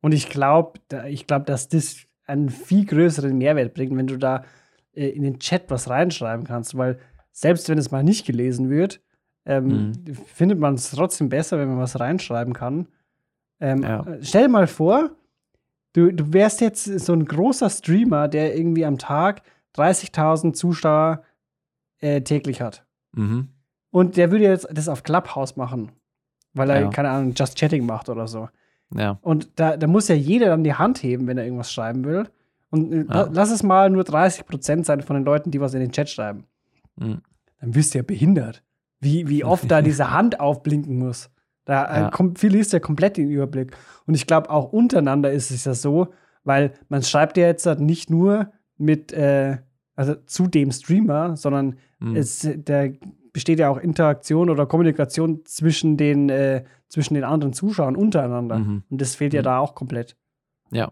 Und 0.00 0.12
ich 0.12 0.28
glaube, 0.28 0.80
ich 1.08 1.26
glaube, 1.26 1.44
dass 1.44 1.68
das 1.68 1.96
einen 2.26 2.48
viel 2.48 2.84
größeren 2.84 3.36
Mehrwert 3.36 3.74
bringt, 3.74 3.96
wenn 3.96 4.06
du 4.06 4.16
da 4.16 4.44
äh, 4.94 5.08
in 5.08 5.22
den 5.22 5.38
Chat 5.38 5.64
was 5.70 5.88
reinschreiben 5.90 6.44
kannst, 6.46 6.76
weil 6.76 6.98
selbst 7.30 7.68
wenn 7.68 7.78
es 7.78 7.90
mal 7.90 8.02
nicht 8.04 8.26
gelesen 8.26 8.68
wird, 8.70 9.00
ähm, 9.44 9.92
findet 10.26 10.58
man 10.58 10.74
es 10.74 10.90
trotzdem 10.90 11.28
besser, 11.28 11.58
wenn 11.58 11.68
man 11.68 11.78
was 11.78 11.98
reinschreiben 11.98 12.52
kann. 12.54 12.88
Ähm, 13.60 13.82
Ja. 13.82 14.00
äh, 14.06 14.18
Stell 14.22 14.42
dir 14.44 14.48
mal 14.48 14.66
vor, 14.66 15.10
du, 15.94 16.12
du 16.12 16.32
wärst 16.32 16.60
jetzt 16.60 16.84
so 16.84 17.12
ein 17.12 17.24
großer 17.24 17.68
Streamer, 17.70 18.28
der 18.28 18.56
irgendwie 18.56 18.84
am 18.84 18.98
Tag 18.98 19.42
30.000 19.76 20.52
Zuschauer 20.52 21.22
äh, 22.00 22.20
täglich 22.20 22.60
hat. 22.60 22.84
Mhm. 23.12 23.48
Und 23.90 24.16
der 24.16 24.30
würde 24.30 24.44
jetzt 24.44 24.68
das 24.72 24.88
auf 24.88 25.02
Clubhouse 25.02 25.56
machen, 25.56 25.92
weil 26.54 26.70
er, 26.70 26.80
Ja. 26.82 26.88
keine 26.90 27.10
Ahnung, 27.10 27.32
Just 27.36 27.58
Chatting 27.58 27.84
macht 27.86 28.08
oder 28.08 28.26
so. 28.26 28.48
Ja. 28.94 29.18
Und 29.22 29.48
da, 29.58 29.76
da 29.76 29.86
muss 29.86 30.08
ja 30.08 30.14
jeder 30.14 30.46
dann 30.46 30.64
die 30.64 30.74
Hand 30.74 31.02
heben, 31.02 31.26
wenn 31.26 31.38
er 31.38 31.44
irgendwas 31.44 31.72
schreiben 31.72 32.04
will. 32.04 32.28
Und 32.72 32.92
äh, 32.92 33.04
Ja. 33.08 33.28
lass 33.32 33.50
es 33.52 33.62
mal 33.62 33.88
nur 33.90 34.02
30% 34.02 34.84
sein 34.84 35.00
von 35.02 35.14
den 35.14 35.24
Leuten, 35.24 35.50
die 35.52 35.60
was 35.60 35.74
in 35.74 35.80
den 35.80 35.92
Chat 35.92 36.08
schreiben. 36.10 36.44
Mhm. 36.96 37.20
Dann 37.60 37.74
wirst 37.76 37.94
du 37.94 37.98
ja 37.98 38.02
behindert. 38.02 38.64
Wie, 39.00 39.28
wie 39.28 39.44
oft 39.44 39.70
da 39.70 39.80
diese 39.82 40.10
Hand 40.10 40.40
aufblinken 40.40 40.98
muss. 40.98 41.30
Da 41.64 41.84
äh, 41.84 42.00
Ja. 42.00 42.10
kommt, 42.10 42.40
verlierst 42.40 42.72
du 42.72 42.78
ja 42.78 42.80
komplett 42.80 43.16
den 43.16 43.28
Überblick. 43.30 43.76
Und 44.06 44.14
ich 44.14 44.26
glaube, 44.26 44.50
auch 44.50 44.72
untereinander 44.72 45.30
ist 45.30 45.50
es 45.52 45.64
ja 45.64 45.74
so, 45.74 46.08
weil 46.44 46.72
man 46.88 47.02
schreibt 47.02 47.36
ja 47.36 47.46
jetzt 47.46 47.66
halt 47.66 47.78
nicht 47.80 48.10
nur 48.10 48.50
mit, 48.78 49.12
äh, 49.12 49.58
also 49.94 50.14
zu 50.26 50.48
dem 50.48 50.72
Streamer, 50.72 51.36
sondern 51.36 51.76
Mhm. 52.00 52.16
es, 52.16 52.48
da 52.64 52.86
besteht 53.32 53.60
ja 53.60 53.68
auch 53.68 53.78
Interaktion 53.78 54.50
oder 54.50 54.66
Kommunikation 54.66 55.44
zwischen 55.44 55.96
den, 55.96 56.28
äh, 56.30 56.64
zwischen 56.88 57.14
den 57.14 57.22
anderen 57.24 57.52
Zuschauern 57.52 57.94
untereinander. 57.96 58.58
Mhm. 58.58 58.82
Und 58.90 59.00
das 59.00 59.14
fehlt 59.14 59.34
ja 59.34 59.40
Mhm. 59.42 59.44
da 59.44 59.58
auch 59.58 59.74
komplett. 59.76 60.16
Ja. 60.72 60.90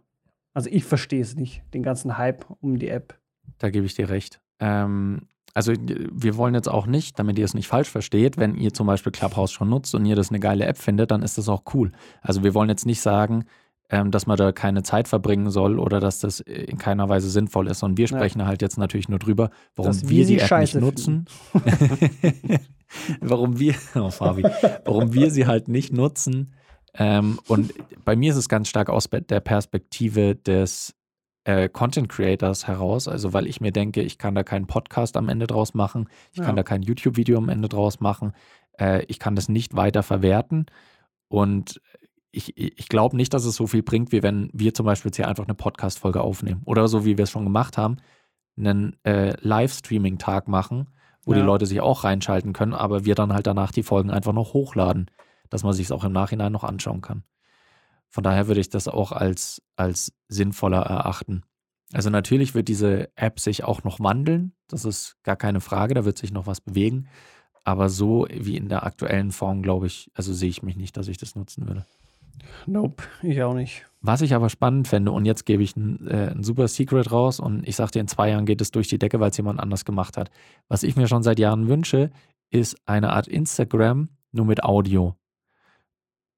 Also 0.54 0.68
ich 0.70 0.84
verstehe 0.84 1.20
es 1.20 1.36
nicht, 1.36 1.62
den 1.74 1.82
ganzen 1.82 2.18
Hype 2.18 2.44
um 2.60 2.78
die 2.78 2.88
App. 2.88 3.18
Da 3.58 3.70
gebe 3.70 3.86
ich 3.86 3.94
dir 3.94 4.08
recht. 4.08 4.40
Ähm, 4.58 5.28
also 5.54 5.72
wir 5.76 6.36
wollen 6.36 6.54
jetzt 6.54 6.68
auch 6.68 6.86
nicht, 6.86 7.18
damit 7.18 7.38
ihr 7.38 7.44
es 7.44 7.54
nicht 7.54 7.66
falsch 7.68 7.88
versteht, 7.90 8.36
wenn 8.36 8.54
ihr 8.56 8.72
zum 8.72 8.86
Beispiel 8.86 9.12
Clubhouse 9.12 9.52
schon 9.52 9.68
nutzt 9.68 9.94
und 9.94 10.06
ihr 10.06 10.16
das 10.16 10.30
eine 10.30 10.40
geile 10.40 10.64
App 10.66 10.78
findet, 10.78 11.10
dann 11.10 11.22
ist 11.22 11.38
das 11.38 11.48
auch 11.48 11.62
cool. 11.74 11.92
Also 12.22 12.42
wir 12.44 12.54
wollen 12.54 12.68
jetzt 12.68 12.86
nicht 12.86 13.00
sagen, 13.00 13.44
ähm, 13.92 14.12
dass 14.12 14.26
man 14.26 14.36
da 14.36 14.52
keine 14.52 14.84
Zeit 14.84 15.08
verbringen 15.08 15.50
soll 15.50 15.78
oder 15.80 15.98
dass 15.98 16.20
das 16.20 16.38
in 16.40 16.78
keiner 16.78 17.08
Weise 17.08 17.28
sinnvoll 17.28 17.66
ist. 17.66 17.82
Und 17.82 17.96
wir 17.98 18.06
Ja. 18.06 18.16
sprechen 18.16 18.46
halt 18.46 18.62
jetzt 18.62 18.78
natürlich 18.78 19.08
nur 19.08 19.18
drüber, 19.18 19.50
warum 19.74 19.90
Dass 19.90 20.08
wir, 20.08 20.18
die 20.18 20.24
sie 20.24 20.38
App 20.38 20.46
scheiße 20.46 20.78
nicht 20.78 20.84
nutzen. 20.86 21.26
warum 23.20 23.58
wir, 23.58 23.74
oh 23.96 24.10
Fabi, 24.10 24.44
warum 24.84 25.12
wir 25.12 25.30
sie 25.30 25.46
halt 25.46 25.68
nicht 25.68 25.92
nutzen. 25.92 26.54
Ähm, 26.94 27.38
und 27.48 27.72
bei 28.04 28.16
mir 28.16 28.30
ist 28.32 28.36
es 28.38 28.48
ganz 28.48 28.68
stark 28.68 28.90
aus 28.90 29.08
der 29.10 29.40
Perspektive 29.40 30.34
des 30.34 30.94
äh, 31.44 31.68
Content 31.68 32.08
Creators 32.08 32.66
heraus, 32.66 33.08
also 33.08 33.32
weil 33.32 33.46
ich 33.46 33.60
mir 33.60 33.72
denke, 33.72 34.02
ich 34.02 34.18
kann 34.18 34.34
da 34.34 34.42
keinen 34.42 34.66
Podcast 34.66 35.16
am 35.16 35.28
Ende 35.28 35.46
draus 35.46 35.72
machen, 35.74 36.08
ich 36.32 36.38
Ja. 36.38 36.44
kann 36.44 36.56
da 36.56 36.62
kein 36.62 36.82
YouTube-Video 36.82 37.38
am 37.38 37.48
Ende 37.48 37.68
draus 37.68 38.00
machen, 38.00 38.32
äh, 38.78 39.04
ich 39.06 39.18
kann 39.18 39.36
das 39.36 39.48
nicht 39.48 39.74
weiter 39.76 40.02
verwerten. 40.02 40.66
Und 41.28 41.80
ich, 42.32 42.56
ich 42.56 42.88
glaube 42.88 43.16
nicht, 43.16 43.32
dass 43.34 43.44
es 43.44 43.56
so 43.56 43.66
viel 43.66 43.82
bringt, 43.82 44.12
wie 44.12 44.22
wenn 44.22 44.50
wir 44.52 44.74
zum 44.74 44.86
Beispiel 44.86 45.08
jetzt 45.08 45.16
hier 45.16 45.28
einfach 45.28 45.44
eine 45.44 45.54
Podcast-Folge 45.54 46.20
aufnehmen 46.20 46.62
oder 46.64 46.88
so, 46.88 47.04
wie 47.04 47.16
wir 47.16 47.22
es 47.24 47.30
schon 47.30 47.44
gemacht 47.44 47.78
haben, 47.78 47.96
einen 48.58 48.96
äh, 49.04 49.34
Livestreaming-Tag 49.40 50.46
machen, 50.48 50.88
wo 51.24 51.32
die 51.32 51.40
Ja. 51.40 51.44
Leute 51.46 51.66
sich 51.66 51.80
auch 51.80 52.04
reinschalten 52.04 52.52
können, 52.52 52.74
aber 52.74 53.04
wir 53.04 53.14
dann 53.14 53.32
halt 53.32 53.46
danach 53.46 53.72
die 53.72 53.82
Folgen 53.82 54.10
einfach 54.10 54.32
noch 54.32 54.52
hochladen, 54.52 55.06
dass 55.50 55.62
man 55.62 55.72
sich 55.72 55.86
es 55.86 55.92
auch 55.92 56.04
im 56.04 56.12
Nachhinein 56.12 56.52
noch 56.52 56.64
anschauen 56.64 57.02
kann. 57.02 57.24
Von 58.08 58.24
daher 58.24 58.48
würde 58.48 58.60
ich 58.60 58.70
das 58.70 58.88
auch 58.88 59.12
als, 59.12 59.62
als 59.76 60.12
sinnvoller 60.28 60.80
erachten. 60.80 61.42
Also 61.92 62.10
natürlich 62.10 62.54
wird 62.54 62.68
diese 62.68 63.10
App 63.16 63.40
sich 63.40 63.64
auch 63.64 63.84
noch 63.84 64.00
wandeln, 64.00 64.52
das 64.68 64.84
ist 64.84 65.16
gar 65.22 65.36
keine 65.36 65.60
Frage, 65.60 65.94
da 65.94 66.04
wird 66.04 66.18
sich 66.18 66.32
noch 66.32 66.46
was 66.46 66.60
bewegen. 66.60 67.08
Aber 67.64 67.88
so 67.88 68.26
wie 68.32 68.56
in 68.56 68.68
der 68.68 68.84
aktuellen 68.84 69.32
Form, 69.32 69.62
glaube 69.62 69.86
ich, 69.86 70.10
also 70.14 70.32
sehe 70.32 70.48
ich 70.48 70.62
mich 70.62 70.76
nicht, 70.76 70.96
dass 70.96 71.08
ich 71.08 71.18
das 71.18 71.34
nutzen 71.34 71.66
würde. 71.66 71.84
Nope, 72.66 73.02
ich 73.22 73.42
auch 73.42 73.54
nicht. 73.54 73.86
Was 74.00 74.22
ich 74.22 74.34
aber 74.34 74.48
spannend 74.48 74.88
fände, 74.88 75.12
und 75.12 75.26
jetzt 75.26 75.44
gebe 75.44 75.62
ich 75.62 75.76
ein, 75.76 76.06
äh, 76.06 76.30
ein 76.30 76.42
super 76.42 76.68
Secret 76.68 77.12
raus 77.12 77.38
und 77.38 77.68
ich 77.68 77.76
sage 77.76 77.92
dir, 77.92 78.00
in 78.00 78.08
zwei 78.08 78.30
Jahren 78.30 78.46
geht 78.46 78.60
es 78.60 78.70
durch 78.70 78.88
die 78.88 78.98
Decke, 78.98 79.20
weil 79.20 79.30
es 79.30 79.36
jemand 79.36 79.60
anders 79.60 79.84
gemacht 79.84 80.16
hat. 80.16 80.30
Was 80.68 80.82
ich 80.82 80.96
mir 80.96 81.06
schon 81.06 81.22
seit 81.22 81.38
Jahren 81.38 81.68
wünsche, 81.68 82.10
ist 82.50 82.76
eine 82.86 83.12
Art 83.12 83.28
Instagram, 83.28 84.08
nur 84.32 84.46
mit 84.46 84.64
Audio. 84.64 85.16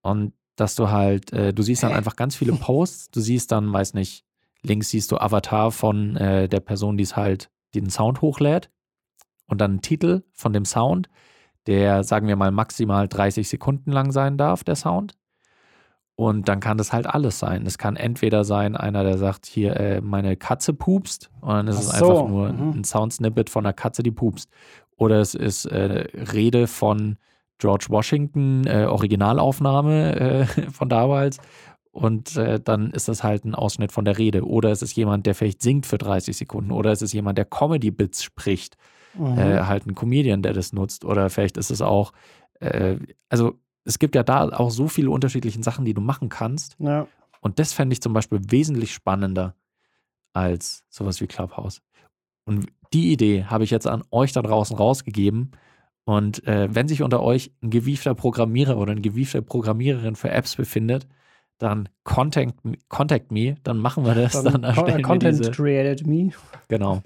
Und 0.03 0.33
dass 0.57 0.75
du 0.75 0.91
halt, 0.91 1.33
äh, 1.33 1.55
du 1.55 1.63
siehst 1.63 1.83
dann 1.83 1.93
Hä? 1.93 1.97
einfach 1.97 2.17
ganz 2.17 2.37
viele 2.37 2.53
Posts, 2.53 3.11
du 3.11 3.21
siehst 3.21 3.53
dann, 3.53 3.73
weiß 3.73 3.95
nicht, 3.95 4.25
links 4.63 4.91
siehst 4.91 5.11
du 5.13 5.19
Avatar 5.19 5.73
von 5.73 6.17
äh, 6.17 6.49
der 6.49 6.61
Person, 6.61 6.97
die 6.97 7.05
es 7.05 7.17
halt, 7.17 7.51
die 7.75 7.81
den 7.81 7.91
Sound 7.91 8.21
hochlädt 8.21 8.71
und 9.47 9.61
dann 9.61 9.73
einen 9.73 9.83
Titel 9.83 10.23
von 10.33 10.53
dem 10.53 10.65
Sound, 10.65 11.09
der, 11.67 12.05
sagen 12.05 12.27
wir 12.27 12.37
mal, 12.37 12.51
maximal 12.51 13.09
30 13.09 13.49
Sekunden 13.49 13.93
lang 13.93 14.13
sein 14.13 14.37
darf, 14.37 14.65
der 14.65 14.77
Sound. 14.77 15.15
Und 16.15 16.49
dann 16.49 16.61
kann 16.61 16.77
das 16.77 16.93
halt 16.93 17.07
alles 17.07 17.39
sein. 17.39 17.65
Es 17.67 17.79
kann 17.79 17.97
entweder 17.97 18.45
sein, 18.45 18.77
einer, 18.77 19.03
der 19.03 19.17
sagt, 19.17 19.47
hier, 19.47 19.77
äh, 19.77 20.01
meine 20.01 20.37
Katze 20.37 20.75
pupst. 20.75 21.31
Und 21.41 21.49
dann 21.49 21.69
ist 21.69 21.77
Ach 21.77 21.95
es 21.95 21.99
so, 21.99 22.11
einfach 22.11 22.29
nur 22.29 22.53
mhm. 22.53 22.71
ein 22.81 22.85
Soundsnippet 22.85 23.49
von 23.49 23.65
einer 23.65 23.73
Katze, 23.73 24.03
die 24.03 24.11
pupst. 24.11 24.51
Oder 24.97 25.21
es 25.21 25.35
ist 25.35 25.65
äh, 25.67 26.07
Rede 26.33 26.67
von 26.67 27.17
George 27.59 27.87
Washington, 27.89 28.67
äh, 28.67 28.87
Originalaufnahme 28.87 30.17
äh, 30.21 30.47
von 30.71 30.89
damals. 30.89 31.39
Und 31.91 32.37
äh, 32.37 32.59
dann 32.59 32.91
ist 32.91 33.09
das 33.09 33.23
halt 33.23 33.45
ein 33.45 33.55
Ausschnitt 33.55 33.93
von 33.93 34.05
der 34.05 34.17
Rede. 34.19 34.47
Oder 34.47 34.71
es 34.71 34.83
ist 34.83 34.97
jemand, 34.97 35.27
der 35.27 35.35
vielleicht 35.35 35.61
singt 35.63 35.87
für 35.87 35.99
30 35.99 36.37
Sekunden. 36.37 36.71
Oder 36.71 36.91
es 36.91 37.03
ist 37.03 37.13
jemand, 37.13 37.37
der 37.37 37.45
Comedy-Bits 37.45 38.23
spricht. 38.23 38.77
Mhm. 39.15 39.39
Äh, 39.39 39.63
halt 39.65 39.87
ein 39.87 39.95
Comedian, 39.95 40.43
der 40.43 40.55
das 40.55 40.73
nutzt. 40.73 41.05
Oder 41.05 41.29
vielleicht 41.29 41.59
ist 41.59 41.71
es 41.71 41.83
auch, 41.83 42.13
äh, 42.61 42.97
also 43.29 43.59
es 43.85 43.99
gibt 43.99 44.15
ja 44.15 44.23
da 44.23 44.49
auch 44.49 44.71
so 44.71 44.89
viele 44.89 45.11
unterschiedliche 45.11 45.63
Sachen, 45.63 45.85
die 45.85 45.95
du 45.95 46.01
machen 46.01 46.29
kannst. 46.29 46.77
ja. 46.79 47.07
Und 47.43 47.59
das 47.59 47.73
fände 47.73 47.93
ich 47.93 48.01
zum 48.01 48.13
Beispiel 48.13 48.41
wesentlich 48.49 48.95
spannender 48.95 49.57
als 50.33 50.85
sowas 50.89 51.21
wie 51.21 51.27
Clubhouse. 51.27 51.83
Und 52.45 52.69
die 52.93 53.13
Idee 53.13 53.45
habe 53.45 53.65
ich 53.65 53.71
jetzt 53.71 53.87
an 53.87 54.05
euch 54.11 54.33
da 54.33 54.43
draußen 54.43 54.77
rausgegeben. 54.77 55.51
Und 56.05 56.47
äh, 56.47 56.75
wenn 56.75 56.89
sich 56.89 57.03
unter 57.03 57.23
euch 57.23 57.53
ein 57.63 57.71
gewiefter 57.71 58.15
Programmierer 58.15 58.77
oder 58.77 58.93
eine 58.93 59.01
gewiefte 59.01 59.41
Programmiererin 59.43 60.17
für 60.17 60.31
Apps 60.31 60.57
befindet, 60.57 61.07
dann 61.59 61.89
contact, 62.03 62.59
contact 62.89 63.31
me, 63.31 63.55
dann 63.63 63.79
machen 63.79 64.05
wir 64.05 64.15
das. 64.15 64.33
Dann, 64.33 64.45
Dann, 64.53 64.65
erstellen 64.65 64.97
wir 64.97 65.03
Content 65.03 65.39
diese, 65.39 65.51
created 65.53 66.07
me. 66.07 66.31
Genau. 66.69 67.03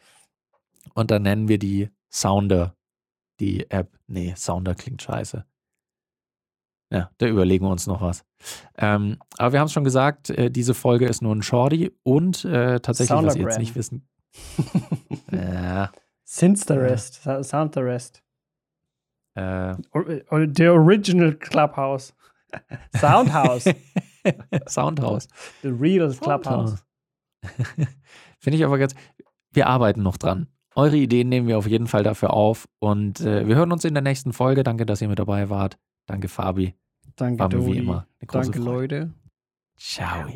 Und 0.94 1.10
dann 1.10 1.22
nennen 1.22 1.48
wir 1.48 1.58
die 1.58 1.90
Sounder, 2.08 2.74
die 3.38 3.70
App. 3.70 3.98
Nee, 4.06 4.32
Sounder 4.36 4.74
klingt 4.74 5.02
scheiße. 5.02 5.44
Ja, 6.90 7.10
da 7.18 7.26
überlegen 7.26 7.66
wir 7.66 7.70
uns 7.70 7.86
noch 7.86 8.00
was. 8.00 8.24
Ähm, 8.78 9.18
aber 9.36 9.52
wir 9.52 9.60
haben 9.60 9.66
es 9.66 9.72
schon 9.72 9.84
gesagt, 9.84 10.30
äh, 10.30 10.50
diese 10.50 10.72
Folge 10.72 11.06
ist 11.06 11.20
nur 11.20 11.34
ein 11.34 11.42
Shorty 11.42 11.92
und 12.04 12.44
äh, 12.44 12.80
tatsächlich, 12.80 13.22
was 13.24 13.36
ihr 13.36 13.42
jetzt 13.42 13.58
nicht 13.58 13.74
wissen. 13.74 14.08
ja, 15.32 15.90
Since 16.24 16.64
the 16.66 16.74
rest. 16.74 17.22
Sound 17.42 17.74
the 17.74 17.80
rest. 17.80 18.22
Äh, 19.36 19.74
the 20.54 20.66
original 20.68 21.34
Clubhouse. 21.34 22.14
Soundhouse. 22.96 23.64
Soundhouse. 24.68 25.28
the 25.62 25.68
real 25.68 26.12
Clubhouse. 26.14 26.82
Finde 28.38 28.56
ich 28.58 28.64
aber 28.64 28.78
ganz. 28.78 28.94
Wir 29.52 29.66
arbeiten 29.66 30.02
noch 30.02 30.16
dran. 30.16 30.48
Eure 30.74 30.96
Ideen 30.96 31.28
nehmen 31.28 31.48
wir 31.48 31.56
auf 31.56 31.66
jeden 31.66 31.86
Fall 31.86 32.02
dafür 32.02 32.34
auf 32.34 32.68
und 32.80 33.20
äh, 33.20 33.46
wir 33.48 33.56
hören 33.56 33.72
uns 33.72 33.84
in 33.84 33.94
der 33.94 34.02
nächsten 34.02 34.32
Folge. 34.32 34.62
Danke, 34.62 34.84
dass 34.84 35.00
ihr 35.00 35.08
mit 35.08 35.18
dabei 35.18 35.48
wart. 35.48 35.78
Danke, 36.06 36.28
Fabi. 36.28 36.74
Danke, 37.16 37.38
War 37.38 37.66
wie 37.66 37.78
immer 37.78 38.06
Danke, 38.20 38.60
Freude. 38.60 38.98
Leute. 38.98 39.14
Ciao. 39.76 40.28